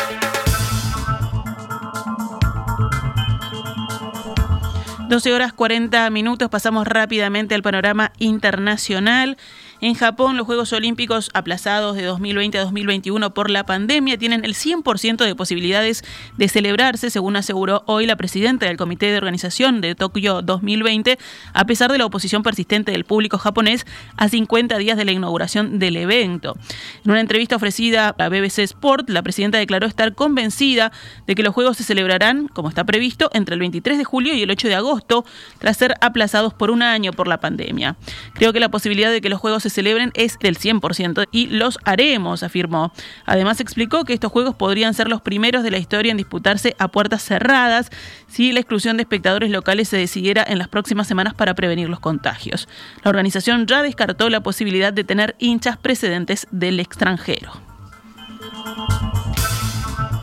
Doce 5.07 5.31
horas 5.31 5.53
40 5.53 6.09
minutos, 6.09 6.49
pasamos 6.49 6.87
rápidamente 6.87 7.53
al 7.53 7.61
panorama 7.61 8.11
internacional. 8.17 9.37
En 9.85 9.93
Japón, 9.93 10.35
los 10.35 10.47
Juegos 10.47 10.73
Olímpicos 10.73 11.29
aplazados 11.35 11.95
de 11.95 12.01
2020 12.01 12.57
a 12.57 12.63
2021 12.63 13.35
por 13.35 13.51
la 13.51 13.67
pandemia 13.67 14.17
tienen 14.17 14.43
el 14.43 14.55
100% 14.55 15.23
de 15.23 15.35
posibilidades 15.35 16.03
de 16.37 16.49
celebrarse, 16.49 17.11
según 17.11 17.35
aseguró 17.35 17.83
hoy 17.85 18.07
la 18.07 18.15
presidenta 18.15 18.65
del 18.65 18.77
Comité 18.77 19.11
de 19.11 19.17
Organización 19.19 19.81
de 19.81 19.93
Tokio 19.93 20.41
2020, 20.41 21.19
a 21.53 21.65
pesar 21.67 21.91
de 21.91 21.99
la 21.99 22.07
oposición 22.07 22.41
persistente 22.41 22.93
del 22.93 23.05
público 23.05 23.37
japonés 23.37 23.85
a 24.17 24.27
50 24.27 24.75
días 24.79 24.97
de 24.97 25.05
la 25.05 25.11
inauguración 25.11 25.77
del 25.77 25.97
evento. 25.97 26.57
En 27.03 27.11
una 27.11 27.21
entrevista 27.21 27.55
ofrecida 27.55 28.15
a 28.17 28.29
BBC 28.29 28.63
Sport, 28.63 29.11
la 29.11 29.21
presidenta 29.21 29.59
declaró 29.59 29.85
estar 29.85 30.15
convencida 30.15 30.91
de 31.27 31.35
que 31.35 31.43
los 31.43 31.53
Juegos 31.53 31.77
se 31.77 31.83
celebrarán, 31.83 32.47
como 32.47 32.69
está 32.69 32.85
previsto, 32.85 33.29
entre 33.33 33.53
el 33.53 33.59
23 33.59 33.99
de 33.99 34.03
julio 34.03 34.33
y 34.33 34.41
el 34.41 34.49
8 34.49 34.67
de 34.67 34.73
agosto, 34.73 35.25
tras 35.59 35.77
ser 35.77 35.93
aplazados 36.01 36.55
por 36.55 36.71
un 36.71 36.81
año 36.81 37.13
por 37.13 37.27
la 37.27 37.39
pandemia. 37.39 37.97
Creo 38.33 38.51
que 38.51 38.59
la 38.59 38.69
posibilidad 38.69 39.11
de 39.11 39.21
que 39.21 39.29
los 39.29 39.39
Juegos 39.39 39.61
se 39.61 39.74
celebren 39.75 40.11
es 40.15 40.39
del 40.39 40.57
100% 40.57 41.27
y 41.31 41.47
los 41.47 41.77
haremos, 41.83 42.43
afirmó. 42.43 42.91
Además 43.25 43.59
explicó 43.59 44.05
que 44.05 44.13
estos 44.13 44.31
Juegos 44.31 44.55
podrían 44.55 44.93
ser 44.93 45.07
los 45.07 45.21
primeros 45.21 45.63
de 45.63 45.71
la 45.71 45.77
historia 45.77 46.11
en 46.11 46.17
disputarse 46.17 46.75
a 46.79 46.87
puertas 46.87 47.21
cerradas 47.21 47.89
si 48.27 48.51
la 48.51 48.59
exclusión 48.59 48.97
de 48.97 49.03
espectadores 49.03 49.51
locales 49.51 49.89
se 49.89 49.97
decidiera 49.97 50.43
en 50.47 50.57
las 50.57 50.67
próximas 50.67 51.07
semanas 51.07 51.33
para 51.33 51.53
prevenir 51.53 51.89
los 51.89 51.99
contagios. 51.99 52.67
La 53.03 53.09
organización 53.09 53.67
ya 53.67 53.81
descartó 53.81 54.29
la 54.29 54.41
posibilidad 54.41 54.91
de 54.91 55.03
tener 55.03 55.35
hinchas 55.39 55.77
precedentes 55.77 56.47
del 56.51 56.79
extranjero. 56.79 57.51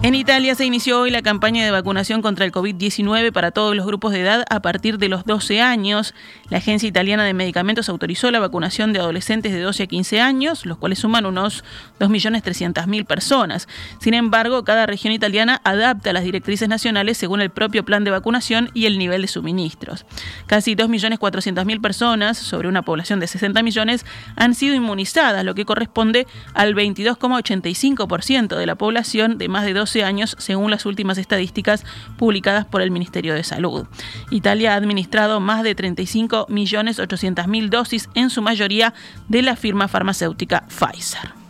En 0.05 0.17
Italia 0.17 0.57
se 0.57 0.65
inició 0.65 0.99
hoy 0.99 1.13
la 1.13 1.23
campaña 1.23 1.65
de 1.65 1.71
vacunación 1.71 2.23
contra 2.23 2.45
el 2.45 2.51
COVID-19 2.51 3.31
para 3.31 3.53
todos 3.53 3.77
los 3.77 3.87
grupos 3.87 4.11
de 4.13 4.23
edad 4.23 4.45
a 4.51 4.61
partir 4.61 4.99
de 4.99 5.09
los 5.09 5.25
12 5.25 5.61
años. 5.61 6.13
La 6.51 6.59
Agencia 6.59 6.89
Italiana 6.89 7.23
de 7.23 7.35
Medicamentos 7.35 7.89
autorizó 7.89 8.29
la 8.33 8.41
vacunación 8.41 8.93
de 8.93 8.99
adolescentes 8.99 9.53
de 9.53 9.61
12 9.61 9.85
a 9.85 9.87
15 9.87 10.21
años, 10.21 10.67
los 10.67 10.79
cuales 10.79 10.99
suman 10.99 11.25
unos 11.25 11.63
2.300.000 12.01 13.07
personas. 13.07 13.69
Sin 14.01 14.15
embargo, 14.15 14.65
cada 14.65 14.87
región 14.87 15.13
italiana 15.13 15.61
adapta 15.63 16.13
las 16.13 16.25
directrices 16.25 16.69
nacionales 16.69 17.17
según 17.17 17.41
el 17.41 17.51
propio 17.51 17.85
plan 17.85 18.03
de 18.03 18.11
vacunación 18.11 18.71
y 18.75 18.87
el 18.87 18.99
nivel 18.99 19.23
de 19.23 19.29
suministros. 19.29 20.05
Casi 20.49 20.75
2.400.000 20.75 21.81
personas, 21.81 22.39
sobre 22.39 22.67
una 22.67 22.83
población 22.83 23.21
de 23.21 23.29
60 23.29 23.63
millones, 23.63 24.05
han 24.35 24.57
sido 24.57 24.75
inmunizadas, 24.75 25.45
lo 25.45 25.55
que 25.55 25.65
corresponde 25.65 26.27
al 26.55 26.75
22,85% 26.75 28.57
de 28.57 28.67
la 28.67 28.75
población 28.75 29.39
de 29.39 29.47
más 29.47 29.65
de 29.65 29.75
12 29.93 30.05
años, 30.05 30.37
según 30.39 30.71
las 30.71 30.87
últimas 30.87 31.19
estadísticas 31.19 31.85
publicadas 32.17 32.65
por 32.65 32.81
el 32.81 32.91
Ministerio 32.91 33.35
de 33.35 33.45
Salud. 33.45 33.87
Italia 34.31 34.73
ha 34.73 34.77
administrado 34.77 35.39
más 35.39 35.63
de 35.63 35.77
35.800.000 35.77 37.69
dosis, 37.69 38.09
en 38.15 38.31
su 38.31 38.41
mayoría 38.41 38.95
de 39.29 39.43
la 39.43 39.55
firma 39.55 39.89
farmacéutica 39.89 40.65
Pfizer. 40.69 41.42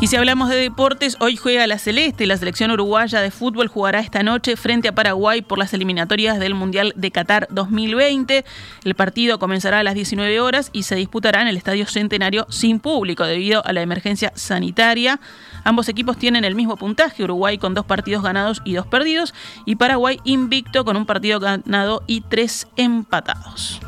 Y 0.00 0.08
si 0.08 0.16
hablamos 0.16 0.50
de 0.50 0.56
deportes, 0.56 1.16
hoy 1.20 1.36
juega 1.36 1.66
la 1.66 1.78
Celeste. 1.78 2.26
La 2.26 2.36
selección 2.36 2.70
uruguaya 2.70 3.20
de 3.20 3.30
fútbol 3.30 3.68
jugará 3.68 4.00
esta 4.00 4.22
noche 4.22 4.56
frente 4.56 4.88
a 4.88 4.94
Paraguay 4.94 5.40
por 5.40 5.58
las 5.58 5.72
eliminatorias 5.72 6.38
del 6.38 6.54
Mundial 6.54 6.92
de 6.94 7.10
Qatar 7.10 7.46
2020. 7.50 8.44
El 8.84 8.94
partido 8.94 9.38
comenzará 9.38 9.78
a 9.78 9.82
las 9.82 9.94
19 9.94 10.40
horas 10.40 10.68
y 10.72 10.82
se 10.82 10.96
disputará 10.96 11.40
en 11.40 11.48
el 11.48 11.56
Estadio 11.56 11.86
Centenario 11.86 12.46
sin 12.50 12.80
público 12.80 13.24
debido 13.24 13.64
a 13.64 13.72
la 13.72 13.80
emergencia 13.80 14.30
sanitaria. 14.34 15.20
Ambos 15.62 15.88
equipos 15.88 16.18
tienen 16.18 16.44
el 16.44 16.54
mismo 16.54 16.76
puntaje, 16.76 17.24
Uruguay 17.24 17.56
con 17.56 17.72
dos 17.72 17.86
partidos 17.86 18.22
ganados 18.22 18.60
y 18.64 18.74
dos 18.74 18.86
perdidos 18.86 19.32
y 19.64 19.76
Paraguay 19.76 20.20
invicto 20.24 20.84
con 20.84 20.98
un 20.98 21.06
partido 21.06 21.40
ganado 21.40 22.02
y 22.06 22.20
tres 22.20 22.66
empatados. 22.76 23.80